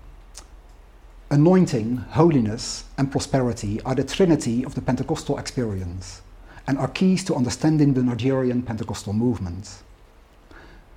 anointing, 1.30 1.98
holiness, 2.18 2.86
and 2.98 3.12
prosperity 3.12 3.80
are 3.82 3.94
the 3.94 4.02
trinity 4.02 4.64
of 4.64 4.74
the 4.74 4.82
Pentecostal 4.82 5.38
experience 5.38 6.22
and 6.66 6.76
are 6.76 6.88
keys 6.88 7.22
to 7.26 7.36
understanding 7.36 7.94
the 7.94 8.02
Nigerian 8.02 8.62
Pentecostal 8.62 9.12
movement. 9.12 9.84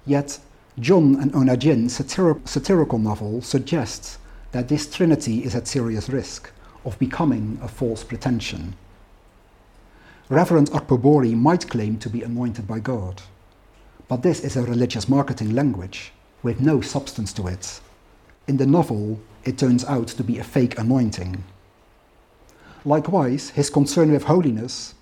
Yet, 0.08 0.40
John 0.80 1.18
and 1.22 1.32
Onajin's 1.34 2.00
satir- 2.00 2.48
satirical 2.48 2.98
novel 2.98 3.44
suggests 3.44 4.18
that 4.54 4.70
this 4.70 4.90
trinity 4.90 5.44
is 5.44 5.54
at 5.54 5.68
serious 5.68 6.10
risk 6.10 6.50
of 6.84 6.98
becoming 6.98 7.60
a 7.62 7.68
false 7.68 8.04
pretension. 8.04 8.74
Reverend 10.30 10.72
Akpobori 10.72 11.36
might 11.36 11.70
claim 11.70 12.00
to 12.00 12.10
be 12.10 12.24
anointed 12.24 12.68
by 12.68 12.80
God, 12.80 13.22
but 14.08 14.24
this 14.24 14.40
is 14.40 14.56
a 14.56 14.64
religious 14.64 15.10
marketing 15.10 15.54
language 15.54 16.14
with 16.44 16.62
no 16.62 16.82
substance 16.82 17.34
to 17.34 17.48
it. 17.48 17.82
In 18.48 18.58
the 18.58 18.66
novel, 18.66 19.20
it 19.44 19.58
turns 19.58 19.84
out 19.86 20.08
to 20.08 20.24
be 20.24 20.40
a 20.40 20.44
fake 20.44 20.80
anointing. 20.80 21.44
Likewise, 22.86 23.50
his 23.50 23.70
concern 23.70 24.12
with 24.12 24.24
holiness 24.24 24.96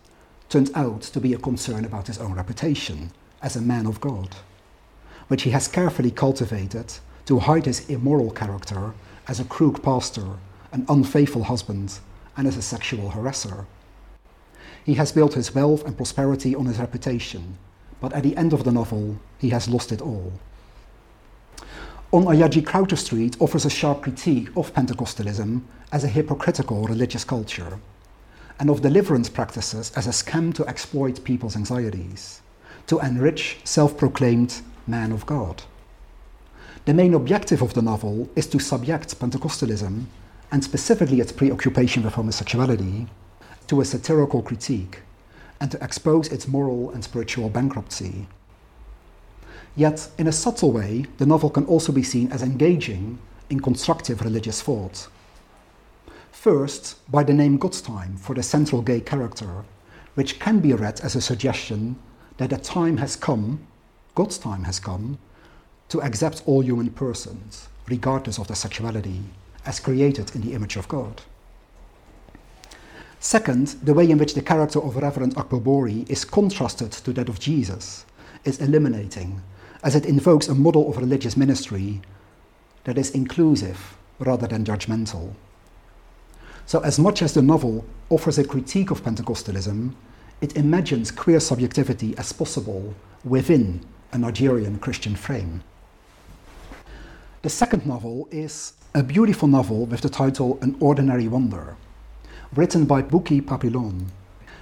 turns 0.49 0.71
out 0.73 1.01
to 1.01 1.19
be 1.19 1.33
a 1.33 1.37
concern 1.37 1.85
about 1.85 2.07
his 2.07 2.17
own 2.17 2.33
reputation 2.33 3.11
as 3.41 3.55
a 3.55 3.61
man 3.61 3.85
of 3.85 4.01
God, 4.01 4.35
which 5.27 5.43
he 5.43 5.51
has 5.51 5.67
carefully 5.67 6.11
cultivated 6.11 6.93
to 7.25 7.39
hide 7.39 7.65
his 7.65 7.87
immoral 7.89 8.31
character 8.31 8.93
as 9.27 9.39
a 9.39 9.45
crook 9.45 9.83
pastor, 9.83 10.25
an 10.71 10.85
unfaithful 10.89 11.43
husband, 11.43 11.99
and 12.37 12.47
as 12.47 12.57
a 12.57 12.61
sexual 12.61 13.11
harasser. 13.11 13.65
He 14.83 14.95
has 14.95 15.11
built 15.11 15.33
his 15.33 15.53
wealth 15.53 15.85
and 15.85 15.95
prosperity 15.95 16.55
on 16.55 16.65
his 16.65 16.79
reputation, 16.79 17.57
but 18.05 18.13
at 18.13 18.21
the 18.21 18.37
end 18.37 18.53
of 18.53 18.63
the 18.63 18.71
novel, 18.71 19.17
he 19.39 19.49
has 19.49 19.67
lost 19.67 19.91
it 19.91 19.99
all. 19.99 20.31
On 22.11 22.25
Ajayi 22.25 22.63
Crowther 22.63 22.95
Street 22.95 23.35
offers 23.39 23.65
a 23.65 23.69
sharp 23.71 24.03
critique 24.03 24.49
of 24.55 24.71
Pentecostalism 24.75 25.63
as 25.91 26.03
a 26.03 26.07
hypocritical 26.07 26.83
religious 26.83 27.23
culture 27.23 27.79
and 28.59 28.69
of 28.69 28.83
deliverance 28.83 29.27
practices 29.27 29.91
as 29.95 30.05
a 30.05 30.11
scam 30.11 30.53
to 30.53 30.67
exploit 30.67 31.23
people's 31.23 31.55
anxieties, 31.55 32.43
to 32.85 32.99
enrich 32.99 33.57
self 33.63 33.97
proclaimed 33.97 34.61
man 34.85 35.11
of 35.11 35.25
God. 35.25 35.63
The 36.85 36.93
main 36.93 37.15
objective 37.15 37.63
of 37.63 37.73
the 37.73 37.81
novel 37.81 38.29
is 38.35 38.45
to 38.51 38.59
subject 38.59 39.19
Pentecostalism, 39.19 40.05
and 40.51 40.63
specifically 40.63 41.21
its 41.21 41.31
preoccupation 41.31 42.03
with 42.03 42.13
homosexuality, 42.13 43.07
to 43.65 43.81
a 43.81 43.85
satirical 43.85 44.43
critique 44.43 44.99
and 45.59 45.71
to 45.71 45.83
expose 45.83 46.27
its 46.31 46.47
moral 46.47 46.91
and 46.91 47.03
spiritual 47.03 47.49
bankruptcy. 47.49 48.27
Yet, 49.75 50.09
in 50.17 50.27
a 50.27 50.31
subtle 50.31 50.71
way, 50.71 51.05
the 51.17 51.25
novel 51.25 51.49
can 51.49 51.65
also 51.65 51.91
be 51.91 52.03
seen 52.03 52.31
as 52.31 52.41
engaging 52.41 53.19
in 53.49 53.59
constructive 53.59 54.21
religious 54.21 54.61
thought. 54.61 55.07
First, 56.31 56.97
by 57.11 57.23
the 57.23 57.33
name 57.33 57.57
Godstime 57.57 58.17
for 58.17 58.35
the 58.35 58.43
central 58.43 58.81
gay 58.81 59.01
character, 59.01 59.65
which 60.13 60.39
can 60.39 60.59
be 60.59 60.73
read 60.73 61.01
as 61.01 61.15
a 61.15 61.21
suggestion 61.21 61.97
that 62.37 62.53
a 62.53 62.57
time 62.57 62.97
has 62.97 63.15
come, 63.15 63.65
God's 64.13 64.37
time 64.37 64.63
has 64.63 64.79
come, 64.79 65.17
to 65.89 66.01
accept 66.01 66.43
all 66.45 66.61
human 66.61 66.89
persons, 66.89 67.67
regardless 67.87 68.39
of 68.39 68.47
their 68.47 68.55
sexuality, 68.55 69.21
as 69.65 69.79
created 69.79 70.33
in 70.35 70.41
the 70.41 70.53
image 70.53 70.77
of 70.77 70.87
God. 70.87 71.21
Second, 73.25 73.69
the 73.81 73.95
way 73.95 74.07
in 74.07 74.19
which 74.19 74.35
the 74.35 74.41
character 74.43 74.79
of 74.79 74.97
Reverend 74.97 75.33
Akpobori 75.35 76.07
is 76.07 76.23
contrasted 76.23 76.91
to 76.91 77.11
that 77.13 77.27
of 77.27 77.39
Jesus 77.39 78.05
is 78.43 78.59
eliminating, 78.61 79.41
as 79.81 79.95
it 79.95 80.05
invokes 80.05 80.47
a 80.47 80.53
model 80.53 80.87
of 80.87 80.97
religious 80.97 81.35
ministry 81.35 82.03
that 82.83 82.99
is 82.99 83.09
inclusive 83.09 83.97
rather 84.19 84.45
than 84.45 84.63
judgmental. 84.63 85.33
So, 86.67 86.81
as 86.81 86.99
much 86.99 87.23
as 87.23 87.33
the 87.33 87.41
novel 87.41 87.83
offers 88.11 88.37
a 88.37 88.43
critique 88.43 88.91
of 88.91 89.01
Pentecostalism, 89.01 89.95
it 90.39 90.55
imagines 90.55 91.09
queer 91.09 91.39
subjectivity 91.39 92.15
as 92.19 92.31
possible 92.31 92.93
within 93.23 93.83
a 94.11 94.19
Nigerian 94.19 94.77
Christian 94.77 95.15
frame. 95.15 95.63
The 97.41 97.49
second 97.49 97.87
novel 97.87 98.27
is 98.29 98.73
a 98.93 99.01
beautiful 99.01 99.47
novel 99.47 99.87
with 99.87 100.01
the 100.01 100.09
title 100.09 100.59
An 100.61 100.77
Ordinary 100.79 101.27
Wonder, 101.27 101.75
written 102.55 102.85
by 102.85 103.01
Buki 103.01 103.45
Papillon, 103.45 104.11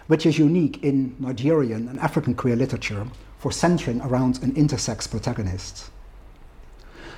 which 0.08 0.26
is 0.26 0.40
unique 0.40 0.84
in 0.84 1.16
Nigerian 1.20 1.88
and 1.88 2.00
African 2.00 2.34
queer 2.34 2.56
literature 2.56 3.06
for 3.38 3.52
centering 3.52 4.02
around 4.02 4.42
an 4.42 4.54
intersex 4.54 5.10
protagonist. 5.10 5.92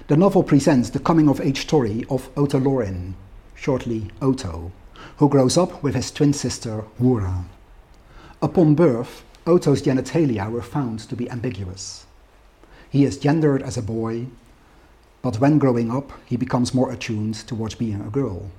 The 0.08 0.18
novel 0.18 0.44
presents 0.44 0.90
the 0.90 1.00
coming 1.00 1.30
of 1.30 1.40
age 1.40 1.62
story 1.62 2.06
of 2.10 2.34
Otolorin, 2.36 3.14
shortly 3.56 4.12
Oto, 4.22 4.72
who 5.18 5.30
grows 5.30 5.58
up 5.58 5.82
with 5.82 5.96
his 5.96 6.12
twin 6.12 6.34
sister 6.34 6.84
Wura. 7.02 7.46
Upon 8.42 8.76
birth, 8.76 9.24
Oto's 9.48 9.82
genitalia 9.82 10.52
were 10.52 10.62
found 10.62 11.00
to 11.00 11.16
be 11.16 11.30
ambiguous. 11.30 12.06
He 12.90 13.06
is 13.06 13.18
gendered 13.18 13.64
as 13.64 13.78
a 13.78 13.82
boy, 13.82 14.28
but 15.22 15.40
when 15.40 15.58
growing 15.58 15.90
up, 15.90 16.12
he 16.26 16.38
becomes 16.38 16.74
more 16.74 16.92
attuned 16.92 17.36
towards 17.36 17.76
being 17.76 18.02
a 18.02 18.10
girl. 18.10 18.52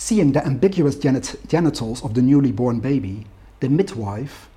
Seeing 0.00 0.30
the 0.30 0.46
ambiguous 0.46 0.94
genit- 0.94 1.44
genitals 1.48 2.04
of 2.04 2.14
the 2.14 2.22
newly 2.22 2.52
born 2.52 2.78
baby, 2.78 3.26
the 3.58 3.68
midwife, 3.68 4.48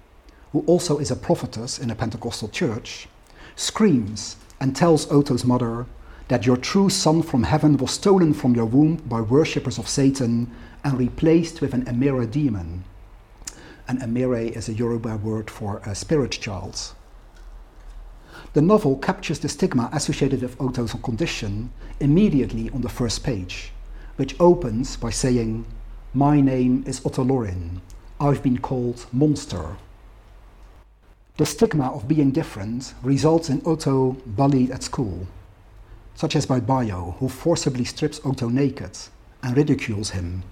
who 0.51 0.59
also 0.67 0.99
is 0.99 1.09
a 1.09 1.15
prophetess 1.15 1.79
in 1.79 1.89
a 1.89 1.95
Pentecostal 1.95 2.47
church, 2.49 3.07
screams 3.55 4.35
and 4.59 4.75
tells 4.75 5.11
Oto's 5.11 5.43
mother 5.43 5.87
that 6.27 6.45
your 6.45 6.57
true 6.57 6.91
son 6.91 7.23
from 7.23 7.41
heaven 7.41 7.75
was 7.77 7.89
stolen 7.89 8.35
from 8.35 8.53
your 8.53 8.65
womb 8.65 8.97
by 8.97 9.19
worshippers 9.19 9.79
of 9.79 9.89
Satan 9.89 10.47
and 10.83 10.99
replaced 10.99 11.59
with 11.59 11.73
an 11.73 11.85
Emere 11.87 12.29
demon. 12.29 12.83
An 13.87 13.97
Emere 13.97 14.55
is 14.55 14.69
a 14.69 14.73
Yoruba 14.73 15.17
word 15.17 15.49
for 15.49 15.81
a 15.87 15.95
spirit 15.95 16.33
child. 16.33 16.93
The 18.53 18.61
novel 18.61 18.95
captures 18.97 19.39
the 19.39 19.49
stigma 19.49 19.89
associated 19.91 20.43
with 20.43 20.61
Oto's 20.61 20.93
condition 21.01 21.71
immediately 21.99 22.69
on 22.69 22.81
the 22.81 22.89
first 22.89 23.23
page, 23.23 23.71
which 24.15 24.39
opens 24.39 24.97
by 24.97 25.09
saying, 25.09 25.65
My 26.13 26.41
name 26.41 26.83
is 26.85 26.99
Otolorin. 27.01 27.81
I've 28.19 28.43
been 28.43 28.59
called 28.59 29.05
monster. 29.11 29.77
The 31.37 31.45
stigma 31.45 31.91
of 31.91 32.07
being 32.07 32.31
different 32.31 32.93
results 33.01 33.49
in 33.49 33.61
Oto 33.65 34.17
bullied 34.27 34.69
at 34.71 34.83
school, 34.83 35.27
such 36.13 36.35
as 36.35 36.45
by 36.45 36.59
Bayo, 36.59 37.15
who 37.19 37.29
forcibly 37.29 37.85
strips 37.85 38.21
Oto 38.23 38.47
naked 38.49 38.97
and 39.41 39.57
ridicules 39.57 40.11
him. 40.11 40.43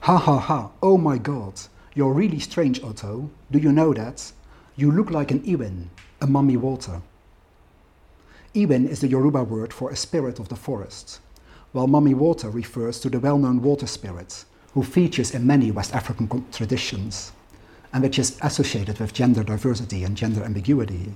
Ha 0.00 0.16
ha 0.16 0.38
ha, 0.38 0.70
oh 0.82 0.96
my 0.96 1.18
god, 1.18 1.60
you're 1.94 2.14
really 2.14 2.38
strange, 2.38 2.82
Oto. 2.82 3.30
Do 3.50 3.58
you 3.58 3.72
know 3.72 3.92
that? 3.92 4.32
You 4.76 4.90
look 4.90 5.10
like 5.10 5.30
an 5.30 5.40
Iwin, 5.40 5.88
a 6.22 6.26
mummy 6.26 6.56
water. 6.56 7.02
Iwin 8.54 8.88
is 8.88 9.00
the 9.00 9.06
Yoruba 9.08 9.44
word 9.44 9.72
for 9.72 9.90
a 9.90 9.96
spirit 9.96 10.40
of 10.40 10.48
the 10.48 10.56
forest, 10.56 11.20
while 11.70 11.86
mummy 11.86 12.14
water 12.14 12.50
refers 12.50 12.98
to 13.00 13.08
the 13.08 13.20
well 13.20 13.38
known 13.38 13.62
water 13.62 13.86
spirit 13.86 14.44
who 14.74 14.82
features 14.82 15.32
in 15.34 15.46
many 15.46 15.70
West 15.70 15.94
African 15.94 16.44
traditions 16.50 17.32
and 17.92 18.02
which 18.02 18.18
is 18.18 18.38
associated 18.42 18.98
with 18.98 19.12
gender 19.12 19.42
diversity 19.44 20.04
and 20.04 20.16
gender 20.16 20.42
ambiguity. 20.42 21.14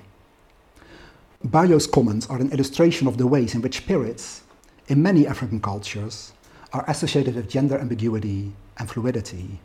Bayo's 1.44 1.86
comments 1.86 2.28
are 2.28 2.38
an 2.38 2.52
illustration 2.52 3.06
of 3.06 3.18
the 3.18 3.26
ways 3.26 3.54
in 3.54 3.62
which 3.62 3.78
spirits, 3.78 4.42
in 4.88 5.02
many 5.02 5.26
African 5.26 5.60
cultures, 5.60 6.32
are 6.72 6.84
associated 6.88 7.34
with 7.34 7.48
gender 7.50 7.78
ambiguity 7.78 8.52
and 8.78 8.90
fluidity. 8.90 9.60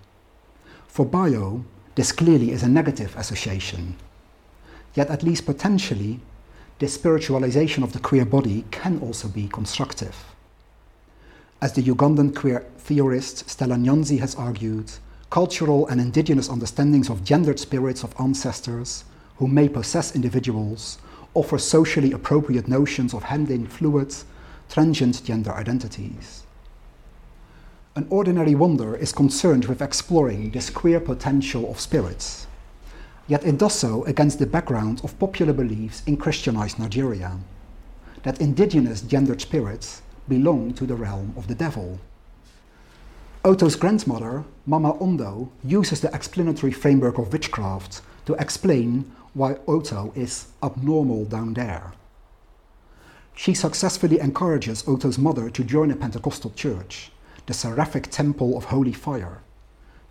For 0.88 1.05
Bayo, 1.05 1.63
this 1.95 2.12
clearly 2.12 2.51
is 2.51 2.63
a 2.63 2.67
negative 2.69 3.15
association. 3.15 3.95
Yet, 4.93 5.10
at 5.10 5.23
least 5.23 5.45
potentially, 5.45 6.19
this 6.80 6.94
spiritualization 6.98 7.84
of 7.84 7.92
the 7.92 8.00
queer 8.00 8.26
body 8.26 8.63
can 8.72 9.00
also 9.00 9.28
be 9.28 9.48
constructive. 9.50 10.15
As 11.62 11.74
the 11.74 11.84
Ugandan 11.84 12.34
queer 12.34 12.65
theorist 12.78 13.50
Stella 13.50 13.76
Nyanzi 13.76 14.20
has 14.20 14.34
argued, 14.36 14.89
cultural 15.30 15.88
and 15.88 16.00
indigenous 16.00 16.50
understandings 16.50 17.10
of 17.10 17.26
gendered 17.26 17.60
spirits 17.60 18.04
of 18.04 18.15
ancestors 18.20 19.04
who 19.36 19.48
may 19.48 19.68
possess 19.68 20.15
individuals 20.15 20.98
offer 21.34 21.58
socially 21.58 22.13
appropriate 22.13 22.68
notions 22.68 23.13
of 23.13 23.24
handling 23.24 23.68
fluid, 23.68 24.15
transient 24.70 25.24
gender 25.24 25.52
identities. 25.52 26.44
An 27.96 28.08
ordinary 28.10 28.56
wonder 28.56 28.96
is 28.96 29.12
concerned 29.12 29.65
with 29.65 29.82
exploring 29.82 30.52
this 30.52 30.70
queer 30.70 31.00
potential 31.00 31.70
of 31.70 31.80
spirits. 31.80 32.48
Yet 33.30 33.46
it 33.46 33.60
does 33.60 33.76
so 33.76 34.04
against 34.06 34.39
the 34.39 34.48
background 34.48 35.02
of 35.04 35.18
popular 35.20 35.54
beliefs 35.54 36.02
in 36.08 36.18
Christianized 36.18 36.80
Nigeria 36.80 37.38
that 38.24 38.42
indigenous 38.42 39.02
gendered 39.02 39.39
spirits 39.39 40.02
belong 40.28 40.74
to 40.74 40.88
the 40.88 40.96
realm 40.96 41.36
of 41.38 41.48
the 41.48 41.54
devil. 41.54 42.00
Oto's 43.46 43.76
grandmother, 43.76 44.44
Mama 44.65 44.98
Ondo, 45.00 45.52
uses 45.63 46.02
the 46.02 46.13
explanatory 46.13 46.72
framework 46.72 47.20
of 47.20 47.32
witchcraft 47.32 48.02
to 48.26 48.34
explain 48.34 49.12
why 49.36 49.58
Oto 49.68 50.12
is 50.15 50.48
abnormal 50.63 51.26
down 51.26 51.54
there. 51.54 51.94
She 53.36 53.54
successfully 53.54 54.20
encourages 54.20 54.84
Oto's 54.88 55.20
mother 55.20 55.52
to 55.52 55.63
join 55.63 55.92
a 55.92 55.96
Pentecostal 55.96 56.52
church 56.56 57.12
the 57.46 57.54
seraphic 57.54 58.10
temple 58.12 58.58
of 58.58 58.65
holy 58.65 58.94
fire, 58.94 59.42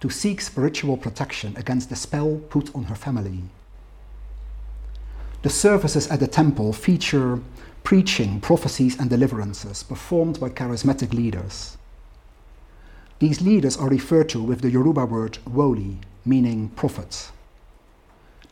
to 0.00 0.10
seek 0.10 0.40
spiritual 0.40 0.96
protection 0.96 1.56
against 1.56 1.88
the 1.90 1.96
spell 1.96 2.40
put 2.50 2.74
on 2.74 2.84
her 2.84 2.94
family. 2.94 3.42
The 5.42 5.50
services 5.50 6.08
at 6.08 6.20
the 6.20 6.26
temple 6.26 6.72
feature 6.72 7.40
preaching, 7.84 8.40
prophecies, 8.40 8.98
and 8.98 9.08
deliverances 9.08 9.82
performed 9.82 10.38
by 10.38 10.50
charismatic 10.50 11.12
leaders. 11.14 11.78
These 13.18 13.40
leaders 13.40 13.76
are 13.76 13.88
referred 13.88 14.28
to 14.30 14.42
with 14.42 14.60
the 14.60 14.70
Yoruba 14.70 15.06
word 15.06 15.38
woli, 15.48 15.96
meaning 16.24 16.68
prophet. 16.70 17.30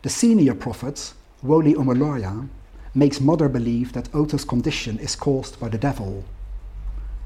The 0.01 0.09
senior 0.09 0.55
prophet, 0.55 1.13
Woli 1.43 1.75
Omoloya, 1.75 2.49
makes 2.95 3.21
mother 3.21 3.47
believe 3.47 3.93
that 3.93 4.09
Oto's 4.13 4.43
condition 4.43 4.97
is 4.99 5.15
caused 5.15 5.59
by 5.59 5.69
the 5.69 5.77
devil 5.77 6.23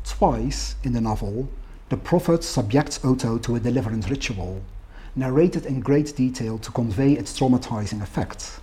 Twice 0.03 0.75
in 0.83 0.93
the 0.93 1.01
novel, 1.01 1.47
the 1.91 1.97
prophet 1.97 2.41
subjects 2.41 3.03
Oto 3.03 3.37
to 3.37 3.57
a 3.57 3.59
deliverance 3.59 4.09
ritual, 4.09 4.61
narrated 5.13 5.65
in 5.65 5.81
great 5.81 6.15
detail 6.15 6.57
to 6.57 6.71
convey 6.71 7.11
its 7.11 7.37
traumatizing 7.37 8.01
effects. 8.01 8.61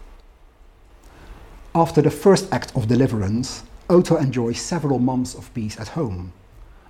After 1.75 2.01
the 2.01 2.11
first 2.11 2.51
act 2.51 2.75
of 2.75 2.89
deliverance, 2.89 3.65
Oto 3.91 4.17
enjoys 4.17 4.59
several 4.59 4.99
months 4.99 5.35
of 5.35 5.53
peace 5.53 5.79
at 5.79 5.89
home, 5.89 6.33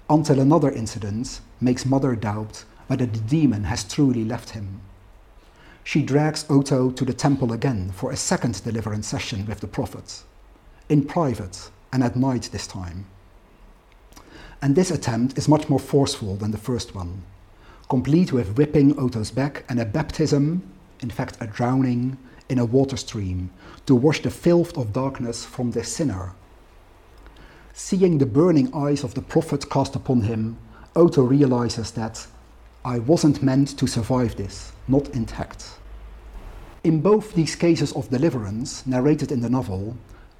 until 0.08 0.38
another 0.38 0.70
incident 0.70 1.40
makes 1.60 1.84
Mother 1.84 2.14
doubt 2.14 2.64
whether 2.86 3.06
the 3.06 3.18
demon 3.18 3.64
has 3.64 3.82
truly 3.82 4.24
left 4.24 4.50
him. 4.50 4.80
She 5.82 6.02
drags 6.02 6.46
Oto 6.48 6.92
to 6.92 7.04
the 7.04 7.12
temple 7.12 7.52
again 7.52 7.90
for 7.90 8.12
a 8.12 8.16
second 8.16 8.62
deliverance 8.62 9.08
session 9.08 9.44
with 9.44 9.58
the 9.58 9.66
prophet, 9.66 10.22
in 10.88 11.04
private 11.04 11.68
and 11.92 12.04
at 12.04 12.14
night 12.14 12.48
this 12.52 12.68
time. 12.68 13.06
And 14.60 14.74
this 14.74 14.90
attempt 14.90 15.38
is 15.38 15.48
much 15.48 15.68
more 15.68 15.78
forceful 15.78 16.34
than 16.34 16.50
the 16.50 16.58
first 16.58 16.94
one, 16.94 17.22
complete 17.88 18.32
with 18.32 18.56
whipping 18.56 18.98
Oto's 18.98 19.30
back 19.30 19.64
and 19.68 19.78
a 19.78 19.84
baptism, 19.84 20.62
in 21.00 21.10
fact, 21.10 21.36
a 21.40 21.46
drowning, 21.46 22.18
in 22.48 22.58
a 22.58 22.64
water 22.64 22.96
stream 22.96 23.50
to 23.86 23.94
wash 23.94 24.22
the 24.22 24.30
filth 24.30 24.76
of 24.76 24.92
darkness 24.92 25.44
from 25.44 25.70
the 25.70 25.84
sinner. 25.84 26.32
Seeing 27.72 28.18
the 28.18 28.26
burning 28.26 28.74
eyes 28.74 29.04
of 29.04 29.14
the 29.14 29.22
prophet 29.22 29.70
cast 29.70 29.94
upon 29.94 30.22
him, 30.22 30.56
Oto 30.96 31.22
realizes 31.22 31.92
that 31.92 32.26
I 32.84 32.98
wasn't 32.98 33.42
meant 33.42 33.78
to 33.78 33.86
survive 33.86 34.36
this, 34.36 34.72
not 34.88 35.08
intact. 35.10 35.78
In 36.82 37.00
both 37.00 37.34
these 37.34 37.54
cases 37.54 37.92
of 37.92 38.10
deliverance, 38.10 38.86
narrated 38.86 39.30
in 39.30 39.40
the 39.40 39.50
novel, 39.50 39.96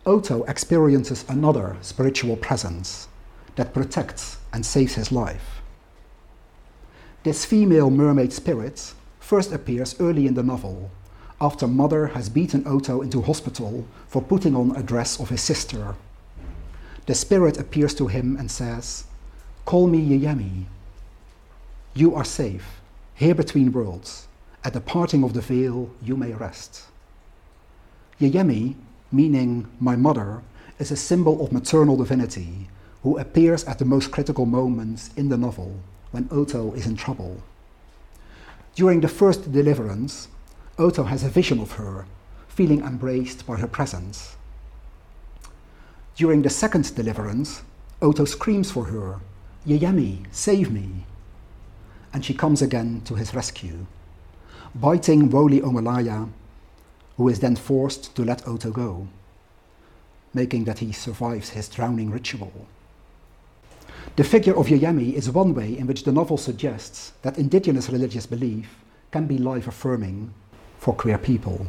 Oto 0.06 0.42
experiences 0.44 1.24
another 1.28 1.76
spiritual 1.82 2.36
presence 2.36 3.08
that 3.58 3.74
protects 3.74 4.38
and 4.52 4.64
saves 4.64 4.94
his 4.94 5.10
life. 5.10 5.60
This 7.24 7.44
female 7.44 7.90
mermaid 7.90 8.32
spirit 8.32 8.94
first 9.18 9.52
appears 9.52 10.00
early 10.00 10.28
in 10.28 10.34
the 10.34 10.44
novel, 10.44 10.92
after 11.40 11.66
Mother 11.66 12.06
has 12.06 12.28
beaten 12.28 12.62
Oto 12.68 13.02
into 13.02 13.20
hospital 13.20 13.84
for 14.06 14.22
putting 14.22 14.54
on 14.54 14.76
a 14.76 14.82
dress 14.82 15.18
of 15.18 15.30
his 15.30 15.42
sister. 15.42 15.96
The 17.06 17.16
spirit 17.16 17.58
appears 17.58 17.94
to 17.96 18.06
him 18.06 18.36
and 18.36 18.48
says, 18.48 19.04
Call 19.64 19.88
me 19.88 20.08
Yeyemi. 20.08 20.66
You 21.94 22.14
are 22.14 22.24
safe, 22.24 22.80
here 23.16 23.34
between 23.34 23.72
worlds. 23.72 24.28
At 24.62 24.72
the 24.72 24.80
parting 24.80 25.24
of 25.24 25.32
the 25.34 25.40
veil, 25.40 25.90
you 26.00 26.16
may 26.16 26.32
rest. 26.32 26.84
Yeyemi, 28.20 28.76
meaning 29.10 29.66
my 29.80 29.96
mother, 29.96 30.42
is 30.78 30.92
a 30.92 30.96
symbol 30.96 31.44
of 31.44 31.50
maternal 31.50 31.96
divinity 31.96 32.68
who 33.02 33.18
appears 33.18 33.64
at 33.64 33.78
the 33.78 33.84
most 33.84 34.10
critical 34.10 34.46
moments 34.46 35.10
in 35.16 35.28
the 35.28 35.36
novel 35.36 35.80
when 36.10 36.28
Oto 36.30 36.72
is 36.72 36.86
in 36.86 36.96
trouble. 36.96 37.42
During 38.74 39.00
the 39.00 39.08
first 39.08 39.52
deliverance, 39.52 40.28
Oto 40.78 41.04
has 41.04 41.22
a 41.22 41.28
vision 41.28 41.60
of 41.60 41.72
her, 41.72 42.06
feeling 42.48 42.80
embraced 42.80 43.46
by 43.46 43.56
her 43.56 43.66
presence. 43.66 44.36
During 46.16 46.42
the 46.42 46.50
second 46.50 46.94
deliverance, 46.94 47.62
Oto 48.00 48.24
screams 48.24 48.70
for 48.70 48.84
her, 48.84 49.20
Yeyemi, 49.66 50.26
save 50.30 50.70
me! 50.70 51.04
And 52.12 52.24
she 52.24 52.34
comes 52.34 52.62
again 52.62 53.02
to 53.04 53.14
his 53.14 53.34
rescue, 53.34 53.86
biting 54.74 55.30
Woli 55.30 55.60
Omalaya, 55.60 56.28
who 57.16 57.28
is 57.28 57.40
then 57.40 57.56
forced 57.56 58.14
to 58.16 58.24
let 58.24 58.46
Oto 58.46 58.70
go, 58.70 59.08
making 60.32 60.64
that 60.64 60.78
he 60.78 60.92
survives 60.92 61.50
his 61.50 61.68
drowning 61.68 62.10
ritual. 62.10 62.66
The 64.16 64.24
figure 64.24 64.56
of 64.56 64.66
Yeyemi 64.66 65.14
is 65.14 65.30
one 65.30 65.54
way 65.54 65.78
in 65.78 65.86
which 65.86 66.04
the 66.04 66.12
novel 66.12 66.36
suggests 66.36 67.12
that 67.22 67.38
indigenous 67.38 67.88
religious 67.90 68.26
belief 68.26 68.76
can 69.12 69.26
be 69.26 69.38
life 69.38 69.68
affirming 69.68 70.32
for 70.78 70.94
queer 70.94 71.18
people. 71.18 71.66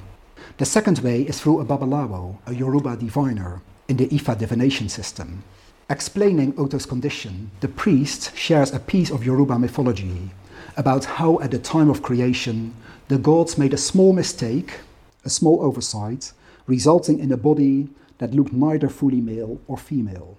The 0.58 0.66
second 0.66 1.00
way 1.00 1.22
is 1.24 1.40
through 1.40 1.60
a 1.60 1.66
Babalawo, 1.66 2.38
a 2.48 2.54
Yoruba 2.54 2.98
diviner, 2.98 3.62
in 3.88 3.98
the 3.98 4.08
Ifa 4.08 4.38
divination 4.38 4.90
system. 4.90 5.44
Explaining 5.90 6.54
Oto's 6.58 6.86
condition, 6.86 7.52
the 7.62 7.68
priest 7.68 8.36
shares 8.36 8.74
a 8.74 8.80
piece 8.80 9.12
of 9.12 9.24
Yoruba 9.26 9.58
mythology 9.60 10.32
about 10.78 11.06
how, 11.06 11.40
at 11.42 11.52
the 11.52 11.60
time 11.60 11.90
of 11.90 12.02
creation, 12.02 12.74
the 13.10 13.18
gods 13.18 13.58
made 13.58 13.74
a 13.74 13.78
small 13.78 14.14
mistake, 14.14 14.80
a 15.26 15.30
small 15.30 15.62
oversight, 15.62 16.32
resulting 16.68 17.20
in 17.20 17.32
a 17.32 17.38
body 17.38 17.90
that 18.20 18.34
looked 18.34 18.54
neither 18.54 18.90
fully 18.90 19.22
male 19.22 19.60
or 19.68 19.78
female, 19.78 20.38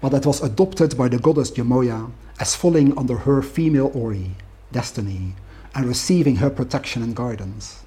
but 0.00 0.10
that 0.10 0.26
was 0.26 0.42
adopted 0.42 0.96
by 0.96 1.08
the 1.08 1.18
goddess 1.18 1.50
Yemoya 1.50 2.10
as 2.40 2.54
falling 2.54 2.96
under 2.96 3.16
her 3.16 3.42
female 3.42 3.90
Ori, 3.94 4.32
destiny, 4.72 5.34
and 5.74 5.86
receiving 5.86 6.36
her 6.36 6.50
protection 6.50 7.02
and 7.02 7.14
guidance. 7.14 7.82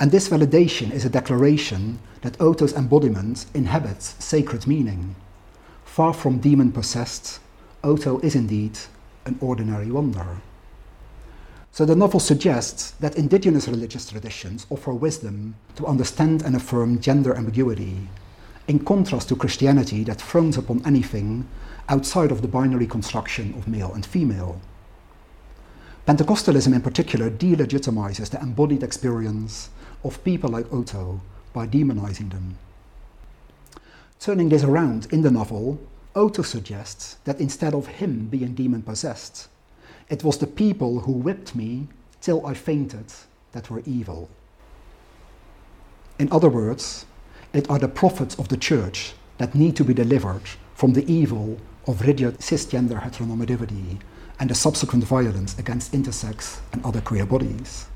And 0.00 0.10
this 0.10 0.28
validation 0.28 0.92
is 0.92 1.04
a 1.04 1.10
declaration 1.10 1.98
that 2.22 2.40
Oto's 2.40 2.72
embodiment 2.74 3.46
inhabits 3.54 4.14
sacred 4.24 4.66
meaning. 4.66 5.16
Far 5.84 6.12
from 6.12 6.38
demon 6.38 6.72
possessed, 6.72 7.40
Oto 7.82 8.18
is 8.20 8.34
indeed 8.34 8.78
an 9.24 9.38
ordinary 9.40 9.90
wonder. 9.90 10.40
So 11.72 11.84
the 11.84 11.96
novel 11.96 12.20
suggests 12.20 12.92
that 12.92 13.16
indigenous 13.16 13.68
religious 13.68 14.08
traditions 14.08 14.66
offer 14.70 14.92
wisdom 14.92 15.54
to 15.76 15.86
understand 15.86 16.42
and 16.42 16.56
affirm 16.56 17.00
gender 17.00 17.36
ambiguity, 17.36 18.08
in 18.68 18.78
contrast 18.78 19.28
to 19.30 19.36
Christianity 19.36 20.04
that 20.04 20.20
frowns 20.20 20.58
upon 20.58 20.84
anything 20.86 21.48
outside 21.88 22.30
of 22.30 22.42
the 22.42 22.48
binary 22.48 22.86
construction 22.86 23.54
of 23.54 23.66
male 23.66 23.92
and 23.94 24.04
female. 24.04 24.60
Pentecostalism, 26.06 26.74
in 26.74 26.82
particular, 26.82 27.30
delegitimizes 27.30 28.30
the 28.30 28.40
embodied 28.40 28.82
experience 28.82 29.70
of 30.04 30.22
people 30.22 30.50
like 30.50 30.72
Oto 30.72 31.20
by 31.52 31.66
demonizing 31.66 32.30
them. 32.30 32.56
Turning 34.20 34.48
this 34.48 34.64
around 34.64 35.06
in 35.12 35.22
the 35.22 35.30
novel, 35.30 35.80
Oto 36.14 36.42
suggests 36.42 37.16
that 37.24 37.40
instead 37.40 37.74
of 37.74 37.86
him 37.86 38.26
being 38.26 38.54
demon 38.54 38.82
possessed, 38.82 39.48
it 40.10 40.24
was 40.24 40.38
the 40.38 40.46
people 40.46 41.00
who 41.00 41.12
whipped 41.12 41.54
me 41.54 41.88
till 42.20 42.44
I 42.46 42.54
fainted 42.54 43.12
that 43.52 43.70
were 43.70 43.82
evil. 43.86 44.28
In 46.18 46.30
other 46.32 46.48
words, 46.48 47.06
it 47.52 47.68
are 47.70 47.78
the 47.78 47.88
prophets 47.88 48.38
of 48.38 48.48
the 48.48 48.56
church 48.56 49.14
that 49.38 49.54
need 49.54 49.76
to 49.76 49.84
be 49.84 49.94
delivered 49.94 50.42
from 50.74 50.92
the 50.92 51.10
evil 51.10 51.58
of 51.86 52.02
rigid 52.02 52.38
cisgender 52.38 53.02
heteronormativity 53.02 54.00
and 54.38 54.50
the 54.50 54.54
subsequent 54.54 55.04
violence 55.04 55.58
against 55.58 55.92
intersex 55.92 56.60
and 56.72 56.84
other 56.84 57.00
queer 57.00 57.26
bodies. 57.26 57.86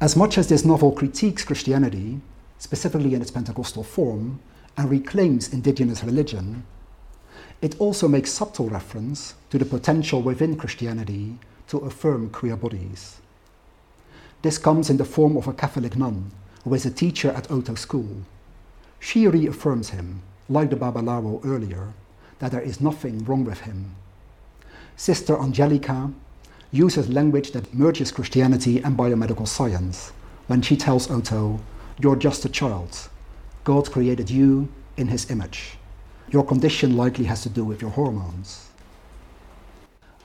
As 0.00 0.16
much 0.16 0.38
as 0.38 0.48
this 0.48 0.64
novel 0.64 0.92
critiques 0.92 1.44
Christianity, 1.44 2.20
specifically 2.58 3.14
in 3.14 3.22
its 3.22 3.30
Pentecostal 3.30 3.82
form, 3.82 4.40
and 4.76 4.90
reclaims 4.90 5.52
indigenous 5.52 6.02
religion, 6.02 6.64
it 7.60 7.78
also 7.78 8.08
makes 8.08 8.30
subtle 8.30 8.68
reference 8.68 9.34
to 9.50 9.58
the 9.58 9.64
potential 9.64 10.22
within 10.22 10.56
Christianity 10.56 11.38
to 11.68 11.78
affirm 11.78 12.30
queer 12.30 12.56
bodies. 12.56 13.20
This 14.42 14.58
comes 14.58 14.90
in 14.90 14.96
the 14.96 15.04
form 15.04 15.36
of 15.36 15.48
a 15.48 15.52
Catholic 15.52 15.96
nun 15.96 16.30
who 16.64 16.74
is 16.74 16.84
a 16.84 16.90
teacher 16.90 17.30
at 17.30 17.50
Oto 17.50 17.74
School. 17.74 18.22
She 18.98 19.28
reaffirms 19.28 19.90
him, 19.90 20.22
like 20.48 20.70
the 20.70 20.76
Babalawo 20.76 21.44
earlier, 21.44 21.92
that 22.40 22.50
there 22.50 22.60
is 22.60 22.80
nothing 22.80 23.24
wrong 23.24 23.44
with 23.44 23.60
him 23.60 23.94
Sister 24.96 25.36
Angelica 25.36 26.12
uses 26.70 27.08
language 27.08 27.50
that 27.50 27.74
merges 27.74 28.12
Christianity 28.12 28.78
and 28.78 28.96
biomedical 28.96 29.46
science 29.46 30.12
when 30.46 30.62
she 30.62 30.76
tells 30.76 31.10
Oto, 31.10 31.60
You're 32.00 32.16
just 32.16 32.44
a 32.44 32.48
child. 32.48 33.08
God 33.64 33.90
created 33.90 34.30
you 34.30 34.68
in 34.96 35.08
his 35.08 35.30
image. 35.30 35.76
Your 36.30 36.44
condition 36.44 36.96
likely 36.96 37.24
has 37.24 37.42
to 37.42 37.48
do 37.48 37.64
with 37.64 37.82
your 37.82 37.90
hormones. 37.90 38.68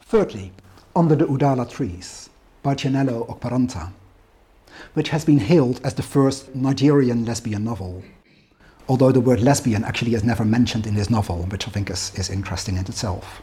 Thirdly, 0.04 0.52
Under 0.96 1.16
the 1.16 1.26
Udala 1.26 1.70
Trees 1.70 2.30
by 2.62 2.76
Chinelo 2.76 3.28
Okparanta, 3.28 3.92
which 4.94 5.10
has 5.10 5.26
been 5.26 5.40
hailed 5.40 5.80
as 5.84 5.94
the 5.94 6.04
first 6.04 6.56
Nigerian 6.56 7.26
lesbian 7.26 7.64
novel, 7.64 8.04
although 8.88 9.12
the 9.12 9.22
word 9.22 9.40
lesbian 9.42 9.84
actually 9.84 10.14
is 10.16 10.24
never 10.24 10.44
mentioned 10.44 10.88
in 10.88 10.96
this 10.96 11.10
novel, 11.10 11.44
which 11.44 11.68
I 11.68 11.72
think 11.72 11.90
is, 11.90 12.12
is 12.16 12.30
interesting 12.30 12.76
in 12.78 12.86
itself. 12.86 13.42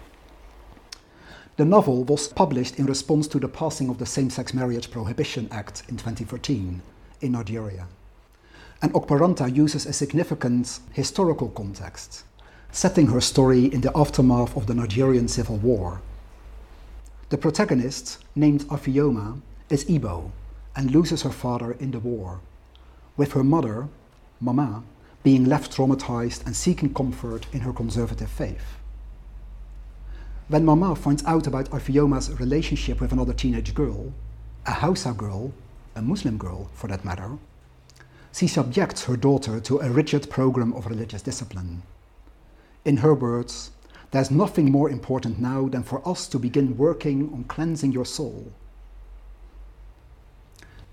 The 1.56 1.64
novel 1.64 2.04
was 2.04 2.28
published 2.28 2.78
in 2.78 2.86
response 2.86 3.26
to 3.28 3.38
the 3.38 3.48
passing 3.48 3.88
of 3.88 3.98
the 3.98 4.06
Same 4.06 4.28
Sex 4.28 4.52
Marriage 4.52 4.90
Prohibition 4.90 5.48
Act 5.50 5.84
in 5.88 5.96
2013 5.96 6.82
in 7.22 7.32
Nigeria. 7.32 7.86
And 8.82 8.92
Okparanta 8.92 9.54
uses 9.54 9.86
a 9.86 9.92
significant 9.92 10.80
historical 10.92 11.48
context, 11.48 12.24
setting 12.72 13.06
her 13.06 13.22
story 13.22 13.66
in 13.72 13.80
the 13.80 13.96
aftermath 13.96 14.54
of 14.56 14.66
the 14.66 14.74
Nigerian 14.74 15.28
Civil 15.28 15.56
War. 15.56 16.02
The 17.30 17.38
protagonist, 17.38 18.18
named 18.34 18.64
Ijeoma, 18.68 19.40
is 19.70 19.84
Igbo 19.86 20.30
and 20.76 20.90
loses 20.90 21.22
her 21.22 21.30
father 21.30 21.72
in 21.72 21.90
the 21.90 21.98
war, 21.98 22.40
with 23.16 23.32
her 23.32 23.42
mother, 23.42 23.88
Mama, 24.40 24.84
being 25.22 25.46
left 25.46 25.74
traumatized 25.74 26.44
and 26.46 26.54
seeking 26.54 26.92
comfort 26.94 27.46
in 27.52 27.60
her 27.60 27.72
conservative 27.72 28.30
faith. 28.30 28.76
When 30.48 30.64
Mama 30.64 30.94
finds 30.94 31.24
out 31.24 31.48
about 31.48 31.70
Ijeoma's 31.70 32.30
relationship 32.38 33.00
with 33.00 33.10
another 33.10 33.32
teenage 33.32 33.74
girl, 33.74 34.12
a 34.66 34.70
Hausa 34.70 35.12
girl, 35.12 35.52
a 35.96 36.02
Muslim 36.02 36.38
girl 36.38 36.70
for 36.74 36.86
that 36.86 37.04
matter, 37.04 37.38
she 38.32 38.46
subjects 38.46 39.04
her 39.04 39.16
daughter 39.16 39.58
to 39.60 39.80
a 39.80 39.90
rigid 39.90 40.30
program 40.30 40.74
of 40.74 40.86
religious 40.86 41.22
discipline. 41.22 41.82
In 42.84 42.98
her 42.98 43.14
words, 43.14 43.70
there's 44.10 44.30
nothing 44.30 44.70
more 44.70 44.90
important 44.90 45.40
now 45.40 45.68
than 45.68 45.82
for 45.82 46.06
us 46.06 46.28
to 46.28 46.38
begin 46.38 46.76
working 46.76 47.32
on 47.32 47.44
cleansing 47.44 47.92
your 47.92 48.04
soul. 48.04 48.52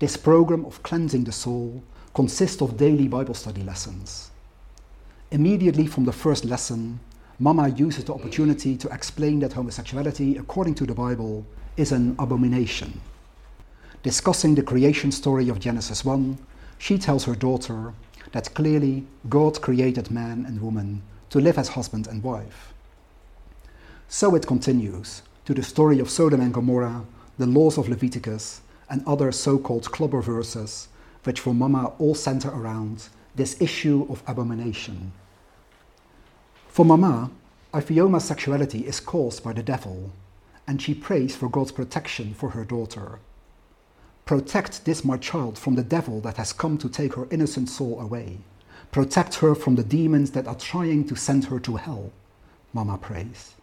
This 0.00 0.16
program 0.16 0.64
of 0.64 0.82
cleansing 0.82 1.24
the 1.24 1.32
soul 1.32 1.82
consists 2.14 2.60
of 2.60 2.76
daily 2.76 3.06
Bible 3.06 3.34
study 3.34 3.62
lessons. 3.62 4.30
Immediately 5.30 5.86
from 5.86 6.04
the 6.04 6.12
first 6.12 6.44
lesson, 6.44 6.98
Mama 7.38 7.68
uses 7.68 8.04
the 8.04 8.14
opportunity 8.14 8.76
to 8.76 8.88
explain 8.88 9.40
that 9.40 9.52
homosexuality, 9.52 10.36
according 10.36 10.74
to 10.76 10.86
the 10.86 10.94
Bible, 10.94 11.46
is 11.76 11.92
an 11.92 12.16
abomination. 12.18 13.00
Discussing 14.02 14.54
the 14.54 14.62
creation 14.62 15.10
story 15.10 15.48
of 15.48 15.60
Genesis 15.60 16.04
1, 16.04 16.38
she 16.78 16.98
tells 16.98 17.24
her 17.24 17.34
daughter 17.34 17.94
that 18.32 18.52
clearly 18.54 19.06
God 19.28 19.60
created 19.60 20.10
man 20.10 20.44
and 20.46 20.60
woman 20.60 21.02
to 21.30 21.40
live 21.40 21.58
as 21.58 21.68
husband 21.68 22.06
and 22.08 22.22
wife. 22.22 22.74
So 24.08 24.34
it 24.34 24.46
continues 24.46 25.22
to 25.44 25.54
the 25.54 25.62
story 25.62 26.00
of 26.00 26.10
Sodom 26.10 26.40
and 26.40 26.52
Gomorrah, 26.52 27.04
the 27.38 27.46
laws 27.46 27.78
of 27.78 27.88
Leviticus, 27.88 28.60
and 28.88 29.02
other 29.06 29.32
so 29.32 29.58
called 29.58 29.90
clobber 29.90 30.20
verses, 30.20 30.88
which 31.24 31.40
for 31.40 31.54
Mama 31.54 31.92
all 31.98 32.14
center 32.14 32.50
around 32.50 33.08
this 33.34 33.60
issue 33.60 34.06
of 34.08 34.22
abomination. 34.26 35.12
For 36.68 36.84
Mama, 36.84 37.30
Ijeoma's 37.72 38.24
sexuality 38.24 38.86
is 38.86 39.00
caused 39.00 39.42
by 39.42 39.52
the 39.52 39.62
devil, 39.62 40.10
and 40.66 40.80
she 40.80 40.94
prays 40.94 41.34
for 41.34 41.48
God's 41.48 41.72
protection 41.72 42.34
for 42.34 42.50
her 42.50 42.64
daughter. 42.64 43.18
Protect 44.24 44.84
this, 44.84 45.04
my 45.04 45.16
child, 45.16 45.58
from 45.58 45.74
the 45.74 45.82
devil 45.82 46.20
that 46.20 46.36
has 46.36 46.52
come 46.52 46.78
to 46.78 46.88
take 46.88 47.14
her 47.14 47.26
innocent 47.30 47.68
soul 47.68 48.00
away. 48.00 48.38
Protect 48.90 49.36
her 49.36 49.54
from 49.54 49.74
the 49.74 49.84
demons 49.84 50.30
that 50.30 50.46
are 50.46 50.54
trying 50.54 51.06
to 51.08 51.16
send 51.16 51.46
her 51.46 51.58
to 51.60 51.76
hell, 51.76 52.12
Mama 52.72 52.96
prays. 52.96 53.54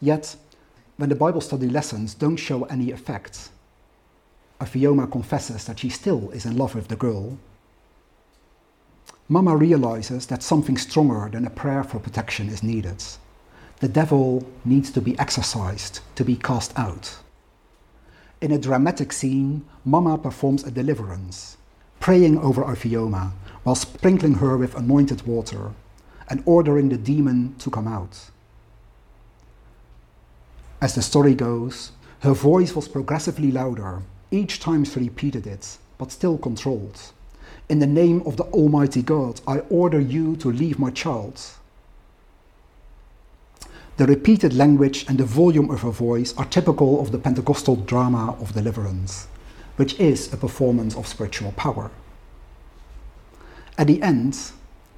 Yet, 0.00 0.36
when 0.96 1.08
the 1.08 1.14
Bible 1.14 1.40
study 1.40 1.68
lessons 1.68 2.14
don't 2.14 2.36
show 2.36 2.64
any 2.64 2.90
effect, 2.92 3.50
Ijeoma 4.60 5.10
confesses 5.10 5.64
that 5.66 5.78
she 5.78 5.88
still 5.88 6.30
is 6.30 6.44
in 6.44 6.56
love 6.56 6.74
with 6.74 6.88
the 6.88 6.96
girl. 6.96 7.38
Mama 9.28 9.56
realizes 9.56 10.26
that 10.26 10.42
something 10.42 10.76
stronger 10.76 11.28
than 11.30 11.46
a 11.46 11.50
prayer 11.50 11.84
for 11.84 11.98
protection 12.00 12.48
is 12.48 12.62
needed. 12.62 13.04
The 13.80 13.88
devil 13.88 14.44
needs 14.64 14.90
to 14.92 15.00
be 15.00 15.18
exorcised, 15.18 16.00
to 16.16 16.24
be 16.24 16.34
cast 16.36 16.76
out. 16.76 17.18
In 18.40 18.50
a 18.50 18.58
dramatic 18.58 19.12
scene, 19.12 19.64
Mama 19.84 20.18
performs 20.18 20.64
a 20.64 20.70
deliverance, 20.70 21.56
praying 22.00 22.38
over 22.38 22.62
Ijeoma 22.64 23.32
while 23.62 23.74
sprinkling 23.74 24.34
her 24.34 24.56
with 24.56 24.74
anointed 24.74 25.22
water 25.26 25.72
and 26.28 26.42
ordering 26.46 26.88
the 26.88 26.96
demon 26.96 27.54
to 27.58 27.70
come 27.70 27.86
out. 27.86 28.30
As 30.80 30.94
the 30.94 31.02
story 31.02 31.34
goes, 31.34 31.92
her 32.20 32.32
voice 32.32 32.74
was 32.74 32.88
progressively 32.88 33.50
louder 33.50 34.02
each 34.30 34.60
time 34.60 34.84
she 34.84 35.00
repeated 35.00 35.46
it, 35.46 35.78
but 35.96 36.12
still 36.12 36.38
controlled. 36.38 37.00
In 37.68 37.78
the 37.78 37.86
name 37.86 38.22
of 38.26 38.36
the 38.36 38.44
Almighty 38.44 39.02
God, 39.02 39.40
I 39.46 39.58
order 39.70 40.00
you 40.00 40.36
to 40.36 40.50
leave 40.50 40.78
my 40.78 40.90
child. 40.90 41.40
The 43.96 44.06
repeated 44.06 44.54
language 44.54 45.04
and 45.08 45.18
the 45.18 45.24
volume 45.24 45.70
of 45.70 45.82
her 45.82 45.90
voice 45.90 46.32
are 46.36 46.44
typical 46.44 47.00
of 47.00 47.10
the 47.10 47.18
Pentecostal 47.18 47.76
drama 47.76 48.36
of 48.40 48.54
deliverance, 48.54 49.26
which 49.76 49.98
is 49.98 50.32
a 50.32 50.36
performance 50.36 50.94
of 50.94 51.06
spiritual 51.06 51.52
power. 51.52 51.90
At 53.76 53.88
the 53.88 54.00
end, 54.02 54.38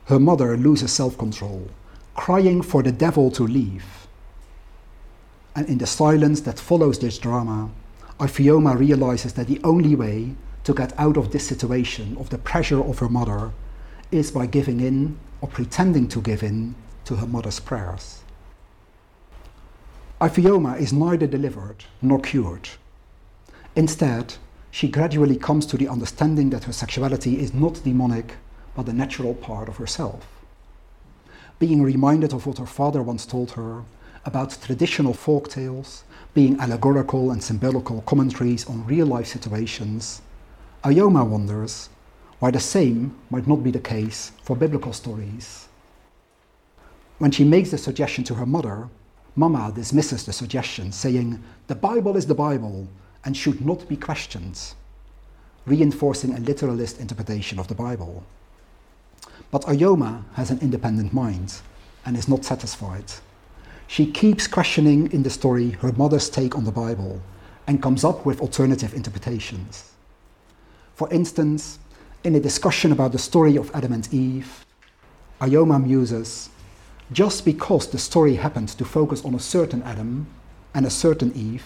her 0.05 0.19
mother 0.19 0.57
loses 0.57 0.93
self 0.93 1.17
control, 1.17 1.69
crying 2.15 2.63
for 2.63 2.83
the 2.83 2.93
devil 2.93 3.31
to 3.33 3.47
leave. 3.47 3.85
And 5.57 5.69
in 5.69 5.79
the 5.79 5.87
silence 5.87 6.41
that 6.43 6.59
follows 6.59 6.99
this 6.99 7.19
drama, 7.19 7.71
Ijeoma 8.21 8.79
realizes 8.79 9.33
that 9.33 9.47
the 9.47 9.61
only 9.65 9.95
way 9.95 10.35
to 10.65 10.75
get 10.75 10.93
out 10.99 11.17
of 11.17 11.33
this 11.33 11.49
situation 11.49 12.19
of 12.19 12.29
the 12.29 12.37
pressure 12.37 12.83
of 12.85 12.99
her 12.99 13.09
mother 13.09 13.53
is 14.13 14.31
by 14.31 14.45
giving 14.45 14.81
in 14.81 15.19
or 15.41 15.49
pretending 15.49 16.07
to 16.09 16.21
give 16.21 16.43
in 16.43 16.75
to 17.07 17.17
her 17.17 17.27
mother's 17.27 17.61
prayers. 17.61 18.23
Ijeoma 20.21 20.79
is 20.79 20.93
neither 20.93 21.27
delivered 21.27 21.85
nor 22.03 22.21
cured. 22.21 22.69
Instead, 23.75 24.35
she 24.71 24.89
gradually 24.89 25.37
comes 25.37 25.65
to 25.65 25.79
the 25.79 25.89
understanding 25.89 26.51
that 26.51 26.65
her 26.65 26.75
sexuality 26.75 27.41
is 27.41 27.55
not 27.55 27.83
demonic 27.85 28.35
but 28.75 28.87
a 28.87 28.93
natural 28.93 29.33
part 29.33 29.67
of 29.67 29.79
herself. 29.79 30.27
Being 31.59 31.83
reminded 31.83 32.35
of 32.35 32.45
what 32.45 32.59
her 32.59 32.67
father 32.67 33.03
once 33.03 33.25
told 33.25 33.53
her 33.53 33.83
about 34.27 34.59
traditional 34.61 35.15
folk 35.15 35.49
tales 35.49 36.05
being 36.35 36.59
allegorical 36.61 37.31
and 37.31 37.43
symbolical 37.43 38.03
commentaries 38.03 38.67
on 38.67 38.87
real 38.87 39.07
life 39.07 39.27
situations, 39.27 40.23
Ijeoma 40.85 41.27
wonders 41.27 41.89
why 42.39 42.51
the 42.51 42.61
same 42.61 43.15
might 43.31 43.47
not 43.47 43.63
be 43.63 43.71
the 43.71 43.79
case 43.81 44.33
for 44.43 44.57
biblical 44.57 44.93
stories. 44.93 45.69
When 47.19 47.31
she 47.31 47.45
makes 47.45 47.71
the 47.71 47.79
suggestion 47.79 48.25
to 48.25 48.35
her 48.35 48.47
mother, 48.47 48.89
Mama 49.37 49.73
dismisses 49.75 50.25
the 50.25 50.33
suggestion, 50.33 50.91
saying, 50.91 51.43
The 51.67 51.75
Bible 51.75 52.17
is 52.17 52.27
the 52.27 52.35
Bible 52.35 52.89
and 53.25 53.37
should 53.37 53.65
not 53.65 53.87
be 53.89 53.97
questioned, 53.97 54.59
reinforcing 55.67 56.35
a 56.35 56.41
literalist 56.41 56.99
interpretation 56.99 57.59
of 57.59 57.69
the 57.69 57.75
Bible. 57.75 58.25
But 59.51 59.63
Ijeoma 59.63 60.25
has 60.35 60.51
an 60.51 60.61
independent 60.61 61.13
mind 61.13 61.61
and 62.07 62.17
is 62.17 62.29
not 62.29 62.45
satisfied. 62.45 63.05
She 63.91 64.07
keeps 64.07 64.47
questioning 64.47 65.11
in 65.11 65.25
the 65.25 65.31
story 65.31 65.71
her 65.83 65.91
mother's 65.91 66.31
take 66.31 66.55
on 66.55 66.63
the 66.63 66.71
Bible 66.71 67.21
and 67.67 67.83
comes 67.83 68.05
up 68.05 68.25
with 68.25 68.41
alternative 68.41 68.95
interpretations. 68.95 69.91
For 70.95 71.13
instance, 71.13 71.81
in 72.23 72.37
a 72.37 72.41
discussion 72.41 72.93
about 72.93 73.11
the 73.11 73.19
story 73.19 73.57
of 73.57 73.69
Adam 73.75 73.93
and 73.93 74.07
Eve, 74.15 74.65
Ijeoma 75.41 75.85
muses 75.85 76.51
just 77.11 77.45
because 77.45 77.89
the 77.89 77.99
story 77.99 78.37
happened 78.37 78.69
to 78.69 78.85
focus 78.85 79.25
on 79.25 79.35
a 79.35 79.41
certain 79.41 79.83
Adam 79.83 80.29
and 80.73 80.87
a 80.87 80.91
certain 81.05 81.33
Eve, 81.35 81.65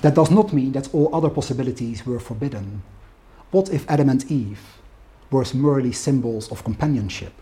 that 0.00 0.14
does 0.14 0.30
not 0.30 0.54
mean 0.54 0.72
that 0.72 0.94
all 0.94 1.14
other 1.14 1.28
possibilities 1.28 2.06
were 2.06 2.20
forbidden. 2.20 2.82
What 3.50 3.68
if 3.68 3.84
Adam 3.90 4.08
and 4.08 4.24
Eve 4.30 4.78
were 5.30 5.44
merely 5.52 5.92
symbols 5.92 6.50
of 6.50 6.64
companionship? 6.64 7.34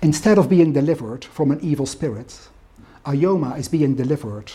Instead 0.00 0.38
of 0.38 0.48
being 0.48 0.72
delivered 0.72 1.26
from 1.26 1.50
an 1.50 1.60
evil 1.60 1.84
spirit, 1.84 2.48
Ijeoma 3.06 3.56
is 3.56 3.68
being 3.68 3.94
delivered, 3.94 4.50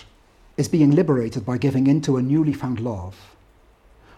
is 0.58 0.68
being 0.68 0.92
liberated 0.92 1.46
by 1.46 1.58
giving 1.58 1.88
in 1.88 2.02
to 2.02 2.18
a 2.18 2.22
newly 2.22 2.52
found 2.52 2.82
love. 2.82 3.16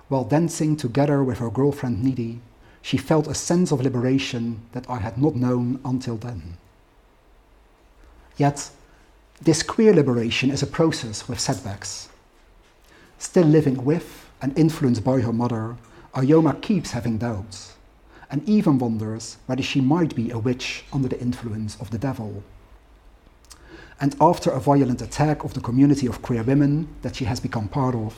While 0.07 0.23
dancing 0.23 0.75
together 0.75 1.23
with 1.23 1.37
her 1.37 1.51
girlfriend 1.51 2.03
Ndidi, 2.03 2.39
she 2.81 2.97
felt 2.97 3.27
a 3.27 3.35
sense 3.35 3.71
of 3.71 3.81
liberation 3.81 4.61
that 4.71 4.89
I 4.89 4.97
had 4.97 5.19
not 5.19 5.35
known 5.35 5.79
until 5.85 6.17
then. 6.17 6.57
Yet, 8.35 8.71
this 9.39 9.61
queer 9.61 9.93
liberation 9.93 10.49
is 10.49 10.63
a 10.63 10.67
process 10.67 11.29
with 11.29 11.39
setbacks. 11.39 12.09
Still 13.19 13.45
living 13.45 13.85
with 13.85 14.27
and 14.41 14.57
influenced 14.57 15.03
by 15.03 15.21
her 15.21 15.31
mother, 15.31 15.77
Ijeoma 16.15 16.59
keeps 16.59 16.91
having 16.91 17.19
doubts 17.19 17.75
and 18.31 18.47
even 18.49 18.79
wonders 18.79 19.37
whether 19.45 19.61
she 19.61 19.79
might 19.79 20.15
be 20.15 20.31
a 20.31 20.39
witch 20.39 20.85
under 20.91 21.07
the 21.07 21.21
influence 21.21 21.79
of 21.79 21.91
the 21.91 21.99
devil. 21.99 22.43
And 24.03 24.17
after 24.19 24.51
a 24.51 24.59
violent 24.59 25.01
attack 25.01 25.45
of 25.45 25.53
the 25.53 25.61
community 25.61 26.07
of 26.07 26.21
queer 26.21 26.43
women 26.43 26.89
that 27.03 27.15
she 27.15 27.23
has 27.23 27.39
become 27.39 27.69
part 27.69 27.95
of, 27.95 28.13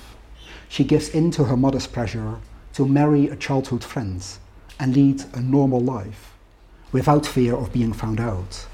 she 0.68 0.84
gives 0.84 1.10
in 1.10 1.30
to 1.30 1.44
her 1.44 1.56
mother's 1.56 1.86
pressure 1.86 2.38
to 2.74 2.88
marry 2.88 3.28
a 3.30 3.36
childhood 3.36 3.84
friend 3.84 4.26
and 4.80 4.96
lead 4.96 5.24
a 5.36 5.40
normal 5.40 5.80
life 5.80 6.34
without 6.92 7.28
fear 7.28 7.56
of 7.56 7.72
being 7.72 7.94
found 7.94 8.20
out. 8.20 8.66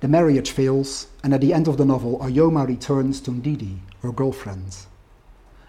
The 0.00 0.08
marriage 0.08 0.50
fails, 0.50 1.08
and 1.22 1.34
at 1.34 1.42
the 1.42 1.52
end 1.52 1.68
of 1.68 1.76
the 1.76 1.84
novel, 1.84 2.18
Ijeoma 2.20 2.66
returns 2.66 3.20
to 3.20 3.30
Ndidi, 3.30 3.76
her 4.00 4.10
girlfriend. 4.10 4.74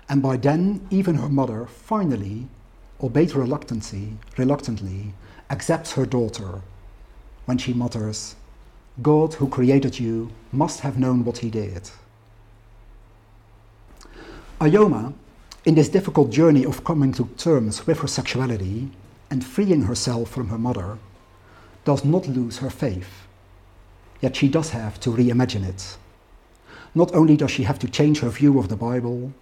And 0.07 0.23
by 0.23 0.37
then, 0.37 0.87
even 0.91 1.15
her 1.15 1.27
mother 1.27 1.65
finally, 1.65 2.47
albeit 3.01 3.35
reluctantly, 3.35 4.13
reluctantly, 4.37 5.13
accepts 5.49 5.91
her 5.95 6.05
daughter 6.05 6.61
when 7.43 7.57
she 7.57 7.73
mutters, 7.73 8.37
God, 9.01 9.33
who 9.33 9.47
created 9.47 9.99
you, 9.99 10.29
must 10.51 10.81
have 10.81 10.99
known 10.99 11.25
what 11.25 11.39
he 11.39 11.49
did. 11.49 11.89
Ijeoma, 14.61 15.13
in 15.65 15.75
this 15.75 15.89
difficult 15.89 16.29
journey 16.29 16.65
of 16.65 16.83
coming 16.83 17.11
to 17.13 17.25
terms 17.37 17.87
with 17.87 18.01
her 18.01 18.07
sexuality 18.07 18.89
and 19.31 19.43
freeing 19.43 19.83
herself 19.83 20.29
from 20.29 20.49
her 20.49 20.57
mother, 20.57 20.99
does 21.85 22.05
not 22.05 22.27
lose 22.27 22.59
her 22.59 22.69
faith. 22.69 23.27
Yet 24.21 24.35
she 24.35 24.47
does 24.47 24.69
have 24.69 24.99
to 25.01 25.09
reimagine 25.09 25.67
it. 25.67 25.97
Not 26.95 27.13
only 27.15 27.35
does 27.35 27.51
she 27.51 27.63
have 27.63 27.79
to 27.79 27.89
change 27.89 28.19
her 28.19 28.29
view 28.29 28.59
of 28.59 28.69
the 28.69 28.75
Bible, 28.75 29.33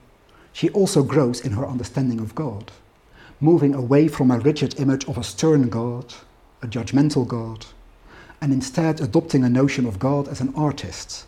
she 0.54 0.70
also 0.70 1.04
grows 1.04 1.42
in 1.42 1.52
her 1.52 1.68
understanding 1.68 2.20
of 2.20 2.34
God, 2.34 2.72
moving 3.40 3.74
away 3.74 4.08
from 4.08 4.32
a 4.32 4.40
rigid 4.40 4.80
image 4.80 5.06
of 5.08 5.18
a 5.18 5.24
stern 5.24 5.70
God, 5.70 6.14
a 6.62 6.68
judgmental 6.68 7.28
God, 7.28 7.66
and 8.42 8.52
instead 8.52 9.00
adopting 9.00 9.44
a 9.44 9.50
notion 9.50 9.86
of 9.86 10.00
God 10.00 10.28
as 10.28 10.42
an 10.42 10.54
artist 10.56 11.28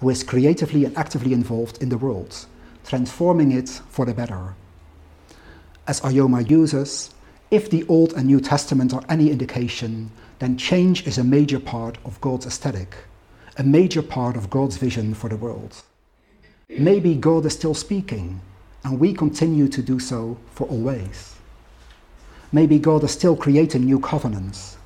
who 0.00 0.08
is 0.10 0.24
creatively 0.24 0.84
and 0.84 0.96
actively 0.96 1.32
involved 1.32 1.82
in 1.82 1.90
the 1.90 1.98
world, 1.98 2.46
transforming 2.84 3.52
it 3.52 3.68
for 3.68 4.04
the 4.06 4.14
better. 4.14 4.54
As 5.86 6.00
Ijeoma 6.00 6.48
uses, 6.48 7.14
if 7.50 7.70
the 7.70 7.86
Old 7.88 8.14
and 8.14 8.26
New 8.26 8.40
Testament 8.40 8.94
are 8.94 9.04
any 9.08 9.30
indication, 9.30 10.10
then 10.38 10.56
change 10.56 11.06
is 11.06 11.18
a 11.18 11.24
major 11.24 11.60
part 11.60 11.98
of 12.04 12.20
God's 12.20 12.46
aesthetic, 12.46 12.96
a 13.58 13.62
major 13.62 14.02
part 14.02 14.36
of 14.36 14.50
God's 14.50 14.76
vision 14.76 15.14
for 15.14 15.28
the 15.28 15.36
world. 15.36 15.82
Maybe 16.68 17.14
God 17.14 17.44
is 17.44 17.52
still 17.52 17.74
speaking, 17.74 18.40
and 18.82 18.98
we 18.98 19.12
continue 19.12 19.68
to 19.68 19.82
do 19.82 19.98
so 19.98 20.38
for 20.52 20.66
always. 20.68 21.36
Maybe 22.52 22.78
God 22.78 23.04
is 23.04 23.10
still 23.10 23.36
creating 23.36 23.84
new 23.84 24.00
covenants, 24.00 24.76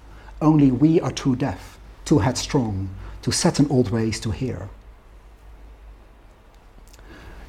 only 0.41 0.71
we 0.71 1.01
are 1.01 1.11
too 1.11 1.37
deaf, 1.37 1.79
too 2.05 2.19
headstrong, 2.19 2.91
to 3.23 3.33
set 3.33 3.59
in 3.61 3.71
old 3.71 3.91
ways 3.91 4.21
to 4.21 4.31
hear. 4.31 4.69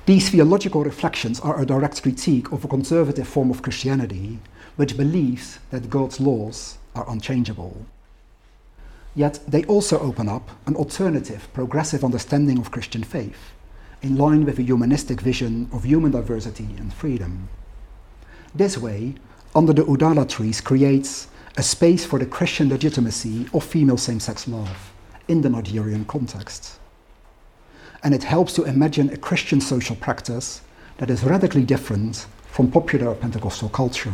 These 0.05 0.29
theological 0.29 0.83
reflections 0.83 1.39
are 1.39 1.61
a 1.61 1.65
direct 1.65 2.01
critique 2.01 2.51
of 2.51 2.65
a 2.65 2.67
conservative 2.67 3.27
form 3.27 3.51
of 3.51 3.61
Christianity, 3.61 4.39
which 4.75 4.97
believes 4.97 5.59
that 5.69 5.89
God's 5.89 6.19
laws 6.19 6.77
are 6.95 7.09
unchangeable. 7.09 7.85
Yet 9.15 9.39
they 9.47 9.63
also 9.65 9.99
open 9.99 10.27
up 10.27 10.49
an 10.65 10.75
alternative, 10.75 11.47
progressive 11.53 12.03
understanding 12.03 12.57
of 12.57 12.71
Christian 12.71 13.03
faith, 13.03 13.51
in 14.01 14.15
line 14.15 14.45
with 14.45 14.57
a 14.57 14.63
humanistic 14.63 15.21
vision 15.21 15.69
of 15.71 15.83
human 15.83 16.11
diversity 16.11 16.69
and 16.77 16.93
freedom. 16.93 17.49
This 18.55 18.77
way, 18.77 19.15
Under 19.55 19.73
the 19.73 19.83
Udala 19.83 20.29
trees 20.29 20.61
creates 20.61 21.27
a 21.59 21.61
space 21.61 22.05
for 22.05 22.17
the 22.17 22.25
Christian 22.25 22.69
legitimacy 22.69 23.45
of 23.53 23.65
female 23.65 23.97
same 23.97 24.21
sex 24.21 24.47
love 24.47 24.93
in 25.27 25.41
the 25.41 25.49
Nigerian 25.49 26.05
context. 26.05 26.79
And 28.01 28.13
it 28.13 28.23
helps 28.23 28.53
to 28.53 28.63
imagine 28.63 29.09
a 29.09 29.17
Christian 29.17 29.59
social 29.59 29.97
practice 29.97 30.61
that 30.99 31.09
is 31.09 31.25
radically 31.25 31.65
different 31.65 32.27
from 32.47 32.71
popular 32.71 33.13
Pentecostal 33.13 33.67
culture. 33.67 34.13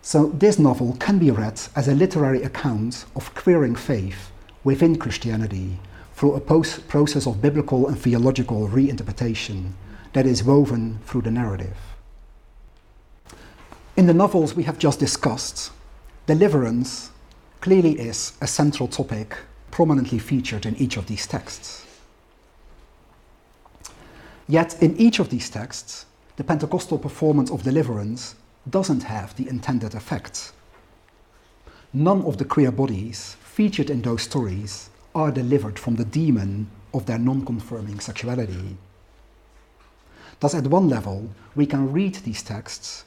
So, 0.00 0.28
this 0.28 0.58
novel 0.58 0.96
can 0.98 1.18
be 1.18 1.30
read 1.30 1.60
as 1.76 1.86
a 1.86 1.94
literary 1.94 2.42
account 2.42 3.04
of 3.14 3.34
queering 3.34 3.76
faith 3.76 4.30
within 4.64 4.96
Christianity 4.96 5.78
through 6.14 6.32
a 6.32 6.40
post- 6.40 6.88
process 6.88 7.26
of 7.26 7.42
biblical 7.42 7.88
and 7.88 7.98
theological 7.98 8.68
reinterpretation 8.68 9.72
that 10.14 10.24
is 10.24 10.42
woven 10.42 11.00
through 11.04 11.22
the 11.22 11.30
narrative. 11.30 11.76
In 13.96 14.08
the 14.08 14.14
novels 14.14 14.56
we 14.56 14.64
have 14.64 14.76
just 14.80 14.98
discussed, 14.98 15.70
deliverance 16.26 17.12
clearly 17.60 17.92
is 17.92 18.32
a 18.40 18.46
central 18.48 18.88
topic 18.88 19.36
prominently 19.70 20.18
featured 20.18 20.66
in 20.66 20.74
each 20.76 20.96
of 20.96 21.06
these 21.06 21.28
texts. 21.28 21.86
Yet, 24.48 24.82
in 24.82 24.96
each 24.96 25.20
of 25.20 25.30
these 25.30 25.48
texts, 25.48 26.06
the 26.34 26.42
Pentecostal 26.42 26.98
performance 26.98 27.52
of 27.52 27.62
deliverance 27.62 28.34
doesn't 28.68 29.04
have 29.04 29.36
the 29.36 29.48
intended 29.48 29.94
effect. 29.94 30.52
None 31.92 32.22
of 32.22 32.38
the 32.38 32.44
queer 32.44 32.72
bodies 32.72 33.36
featured 33.44 33.90
in 33.90 34.02
those 34.02 34.22
stories 34.22 34.90
are 35.14 35.30
delivered 35.30 35.78
from 35.78 35.94
the 35.94 36.04
demon 36.04 36.66
of 36.92 37.06
their 37.06 37.18
non 37.18 37.44
confirming 37.46 38.00
sexuality. 38.00 38.76
Thus, 40.40 40.52
at 40.52 40.66
one 40.66 40.88
level, 40.88 41.30
we 41.54 41.64
can 41.64 41.92
read 41.92 42.16
these 42.16 42.42
texts 42.42 43.04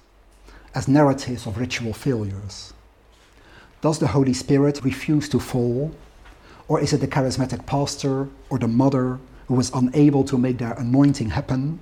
as 0.74 0.88
narratives 0.88 1.46
of 1.46 1.58
ritual 1.58 1.94
failures. 1.94 2.74
Does 3.82 4.00
the 4.00 4.08
Holy 4.08 4.34
Spirit 4.34 4.82
refuse 4.84 5.30
to 5.30 5.40
fall? 5.40 5.92
Or 6.68 6.80
is 6.80 6.94
it 6.94 7.02
the 7.02 7.08
charismatic 7.08 7.66
pastor 7.66 8.28
or 8.50 8.60
the 8.60 8.68
mother 8.68 9.20
who 9.48 9.54
was 9.54 9.72
unable 9.74 10.24
to 10.26 10.38
make 10.38 10.58
their 10.58 10.74
anointing 10.74 11.30
happen? 11.30 11.80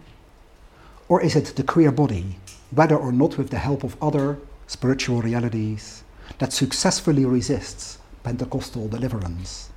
Or 1.07 1.21
is 1.21 1.35
it 1.35 1.55
the 1.55 1.63
queer 1.63 1.91
body, 1.91 2.37
whether 2.71 2.95
or 2.95 3.11
not 3.11 3.37
with 3.37 3.49
the 3.49 3.57
help 3.57 3.83
of 3.83 3.95
other 4.01 4.37
spiritual 4.67 5.21
realities, 5.21 6.03
that 6.39 6.53
successfully 6.53 7.25
resists 7.25 7.97
Pentecostal 8.23 8.87
deliverance? 8.87 9.69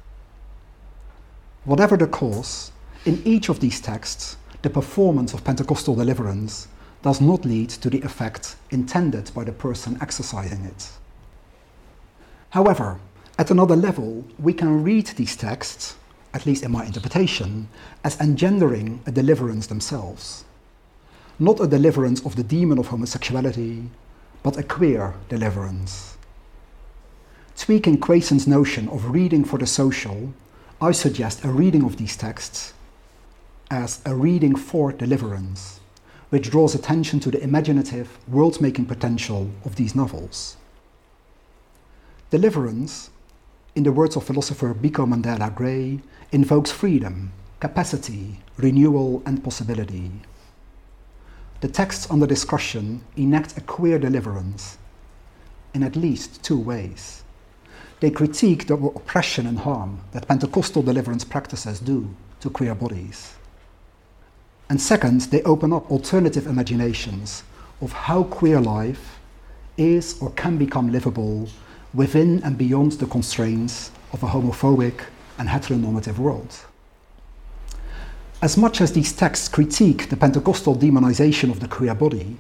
Whatever 1.64 1.96
the 1.96 2.06
cause, 2.06 2.72
in 3.04 3.22
each 3.24 3.48
of 3.48 3.60
these 3.60 3.80
texts, 3.80 4.36
the 4.62 4.70
performance 4.70 5.34
of 5.34 5.44
Pentecostal 5.44 5.94
deliverance 5.94 6.68
does 7.02 7.20
not 7.20 7.44
lead 7.44 7.70
to 7.70 7.90
the 7.90 8.00
effect 8.02 8.56
intended 8.70 9.30
by 9.34 9.44
the 9.44 9.52
person 9.52 9.98
exercising 10.00 10.64
it. 10.64 10.90
However, 12.50 12.98
at 13.38 13.50
another 13.50 13.76
level, 13.76 14.24
we 14.38 14.52
can 14.52 14.82
read 14.82 15.06
these 15.08 15.36
texts, 15.36 15.96
at 16.34 16.44
least 16.44 16.64
in 16.64 16.72
my 16.72 16.84
interpretation, 16.84 17.68
as 18.02 18.20
engendering 18.20 19.00
a 19.06 19.12
deliverance 19.12 19.66
themselves. 19.68 20.44
Not 21.38 21.60
a 21.60 21.68
deliverance 21.68 22.24
of 22.24 22.34
the 22.34 22.42
demon 22.42 22.78
of 22.78 22.88
homosexuality, 22.88 23.88
but 24.42 24.58
a 24.58 24.62
queer 24.62 25.14
deliverance. 25.28 26.16
Tweaking 27.56 27.98
Quayson's 27.98 28.46
notion 28.46 28.88
of 28.88 29.10
reading 29.10 29.44
for 29.44 29.58
the 29.58 29.66
social, 29.66 30.32
I 30.80 30.92
suggest 30.92 31.44
a 31.44 31.48
reading 31.48 31.84
of 31.84 31.96
these 31.96 32.16
texts 32.16 32.72
as 33.70 34.00
a 34.06 34.14
reading 34.14 34.56
for 34.56 34.92
deliverance, 34.92 35.77
which 36.30 36.50
draws 36.50 36.74
attention 36.74 37.20
to 37.20 37.30
the 37.30 37.42
imaginative, 37.42 38.18
world 38.28 38.60
making 38.60 38.86
potential 38.86 39.50
of 39.64 39.76
these 39.76 39.94
novels. 39.94 40.56
Deliverance, 42.30 43.10
in 43.74 43.84
the 43.84 43.92
words 43.92 44.16
of 44.16 44.24
philosopher 44.24 44.74
Biko 44.74 45.06
Mandela 45.06 45.54
Gray, 45.54 46.00
invokes 46.30 46.70
freedom, 46.70 47.32
capacity, 47.60 48.38
renewal, 48.58 49.22
and 49.24 49.42
possibility. 49.42 50.10
The 51.60 51.68
texts 51.68 52.10
under 52.10 52.26
discussion 52.26 53.02
enact 53.16 53.56
a 53.56 53.62
queer 53.62 53.98
deliverance 53.98 54.78
in 55.72 55.82
at 55.82 55.96
least 55.96 56.42
two 56.42 56.58
ways. 56.58 57.24
They 58.00 58.10
critique 58.10 58.66
the 58.66 58.74
oppression 58.74 59.46
and 59.46 59.58
harm 59.58 60.00
that 60.12 60.28
Pentecostal 60.28 60.82
deliverance 60.82 61.24
practices 61.24 61.80
do 61.80 62.14
to 62.40 62.50
queer 62.50 62.74
bodies. 62.74 63.37
And 64.70 64.80
second, 64.80 65.22
they 65.22 65.42
open 65.42 65.72
up 65.72 65.90
alternative 65.90 66.46
imaginations 66.46 67.42
of 67.80 67.92
how 67.92 68.24
queer 68.24 68.60
life 68.60 69.18
is 69.76 70.20
or 70.20 70.30
can 70.32 70.58
become 70.58 70.92
livable 70.92 71.48
within 71.94 72.42
and 72.42 72.58
beyond 72.58 72.92
the 72.92 73.06
constraints 73.06 73.90
of 74.12 74.22
a 74.22 74.26
homophobic 74.26 75.04
and 75.38 75.48
heteronormative 75.48 76.18
world. 76.18 76.54
As 78.42 78.56
much 78.56 78.80
as 78.80 78.92
these 78.92 79.12
texts 79.12 79.48
critique 79.48 80.10
the 80.10 80.16
Pentecostal 80.16 80.76
demonization 80.76 81.50
of 81.50 81.60
the 81.60 81.68
queer 81.68 81.94
body, 81.94 82.36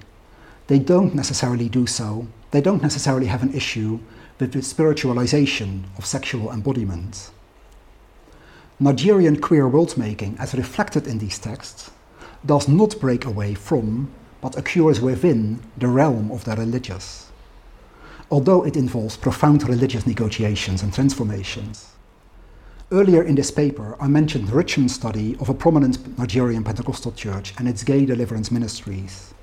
they 0.66 0.78
don't 0.78 1.14
necessarily 1.14 1.68
do 1.68 1.86
so, 1.86 2.26
they 2.50 2.60
don't 2.60 2.82
necessarily 2.82 3.26
have 3.26 3.42
an 3.42 3.54
issue 3.54 3.98
with 4.38 4.52
the 4.52 4.60
spiritualization 4.60 5.84
of 5.96 6.06
sexual 6.06 6.52
embodiment. 6.52 7.30
Nigerian 8.78 9.40
queer 9.40 9.66
world 9.66 9.96
making, 9.96 10.36
as 10.38 10.54
reflected 10.54 11.08
in 11.08 11.18
these 11.18 11.38
texts, 11.38 11.90
does 12.44 12.68
not 12.68 12.98
break 13.00 13.24
away 13.24 13.54
from, 13.54 14.10
but 14.40 14.56
occurs 14.56 15.00
within 15.00 15.60
the 15.76 15.88
realm 15.88 16.30
of 16.30 16.44
the 16.44 16.54
religious, 16.56 17.30
although 18.30 18.64
it 18.64 18.76
involves 18.76 19.16
profound 19.16 19.68
religious 19.68 20.06
negotiations 20.06 20.82
and 20.82 20.94
transformations. 20.94 21.92
Earlier 22.90 23.22
in 23.22 23.34
this 23.34 23.50
paper, 23.50 23.96
I 24.00 24.08
mentioned 24.08 24.50
Richman's 24.50 24.94
study 24.94 25.36
of 25.40 25.50
a 25.50 25.54
prominent 25.54 26.18
Nigerian 26.18 26.64
Pentecostal 26.64 27.12
church 27.12 27.52
and 27.58 27.68
its 27.68 27.84
gay 27.84 28.06
deliverance 28.06 28.50
ministries. 28.50 29.34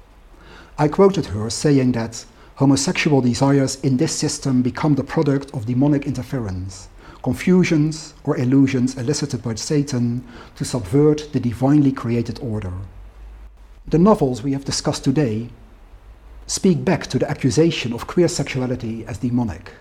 I 0.79 0.87
quoted 0.87 1.27
her 1.27 1.49
saying 1.49 1.91
that 1.91 2.25
homosexual 2.55 3.21
desires 3.21 3.75
in 3.81 3.97
this 3.97 4.15
system 4.15 4.61
become 4.61 4.95
the 4.95 5.03
product 5.03 5.53
of 5.53 5.65
demonic 5.67 6.07
interference, 6.07 6.87
confusions 7.25 8.13
or 8.23 8.37
illusions 8.37 8.95
elicited 8.97 9.41
by 9.41 9.55
Satan 9.55 10.23
to 10.55 10.63
subvert 10.63 11.33
the 11.33 11.39
divinely 11.39 11.91
created 11.91 12.37
order. 12.39 12.73
The 13.87 13.97
novels 13.97 14.43
we 14.43 14.53
have 14.53 14.63
discussed 14.63 15.03
today 15.03 15.49
speak 16.45 16.85
back 16.85 17.07
to 17.07 17.17
the 17.17 17.27
accusation 17.27 17.93
of 17.93 18.05
queer 18.05 18.27
sexuality 18.27 19.03
as 19.07 19.17
demonic. 19.17 19.71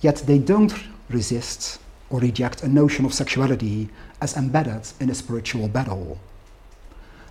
Yet 0.00 0.24
they 0.26 0.38
don't 0.38 0.72
resist 1.10 1.78
or 2.08 2.20
reject 2.20 2.62
a 2.62 2.68
notion 2.68 3.04
of 3.04 3.12
sexuality 3.12 3.90
as 4.22 4.34
embedded 4.34 4.84
in 5.00 5.10
a 5.10 5.14
spiritual 5.14 5.68
battle. 5.68 6.18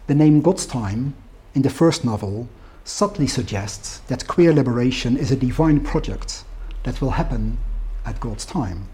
The 0.05 0.13
name 0.13 0.43
Godstime 0.43 1.13
in 1.55 1.63
the 1.63 1.77
first 1.81 2.05
novel 2.05 2.47
subtly 2.83 3.25
suggests 3.25 4.01
that 4.09 4.27
queer 4.27 4.53
liberation 4.53 5.17
is 5.17 5.31
a 5.31 5.45
divine 5.47 5.79
project 5.79 6.43
that 6.83 7.01
will 7.01 7.17
happen 7.21 7.57
at 8.05 8.19
God's 8.19 8.45
time. 8.45 8.87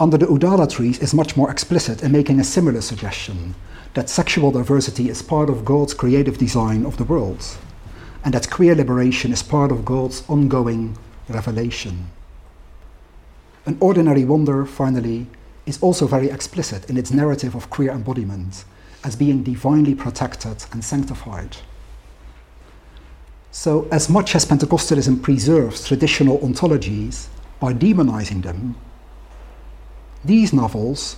Under 0.00 0.18
the 0.18 0.26
Udala 0.26 0.68
trees 0.68 0.98
is 0.98 1.14
much 1.14 1.36
more 1.36 1.50
explicit 1.50 2.02
in 2.02 2.10
making 2.10 2.40
a 2.40 2.44
similar 2.44 2.80
suggestion 2.80 3.54
that 3.94 4.10
sexual 4.10 4.50
diversity 4.50 5.08
is 5.08 5.22
part 5.22 5.48
of 5.48 5.64
God's 5.64 5.94
creative 5.94 6.36
design 6.36 6.84
of 6.84 6.96
the 6.96 7.04
world, 7.04 7.44
and 8.24 8.34
that 8.34 8.50
queer 8.50 8.74
liberation 8.74 9.32
is 9.32 9.42
part 9.42 9.70
of 9.70 9.84
God's 9.84 10.24
ongoing 10.28 10.98
revelation. 11.28 12.08
An 13.66 13.76
Ordinary 13.80 14.24
Wonder, 14.24 14.66
finally, 14.66 15.26
is 15.64 15.80
also 15.80 16.06
very 16.06 16.28
explicit 16.28 16.90
in 16.90 16.96
its 16.96 17.12
narrative 17.12 17.54
of 17.54 17.70
queer 17.70 17.92
embodiment 17.92 18.64
as 19.04 19.16
being 19.16 19.42
divinely 19.42 19.94
protected 19.94 20.64
and 20.72 20.84
sanctified. 20.84 21.56
So, 23.52 23.86
as 23.92 24.08
much 24.08 24.34
as 24.34 24.44
Pentecostalism 24.44 25.22
preserves 25.22 25.86
traditional 25.86 26.38
ontologies 26.38 27.28
by 27.64 27.72
demonizing 27.72 28.42
them, 28.42 28.76
these 30.22 30.52
novels, 30.52 31.16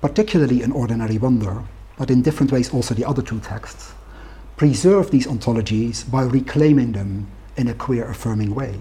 particularly 0.00 0.62
in 0.62 0.72
Ordinary 0.72 1.18
Wonder, 1.18 1.64
but 1.98 2.10
in 2.10 2.22
different 2.22 2.50
ways 2.50 2.72
also 2.72 2.94
the 2.94 3.04
other 3.04 3.20
two 3.20 3.40
texts, 3.40 3.92
preserve 4.56 5.10
these 5.10 5.26
ontologies 5.26 6.10
by 6.10 6.22
reclaiming 6.22 6.92
them 6.92 7.26
in 7.58 7.68
a 7.68 7.74
queer 7.74 8.08
affirming 8.08 8.54
way. 8.54 8.74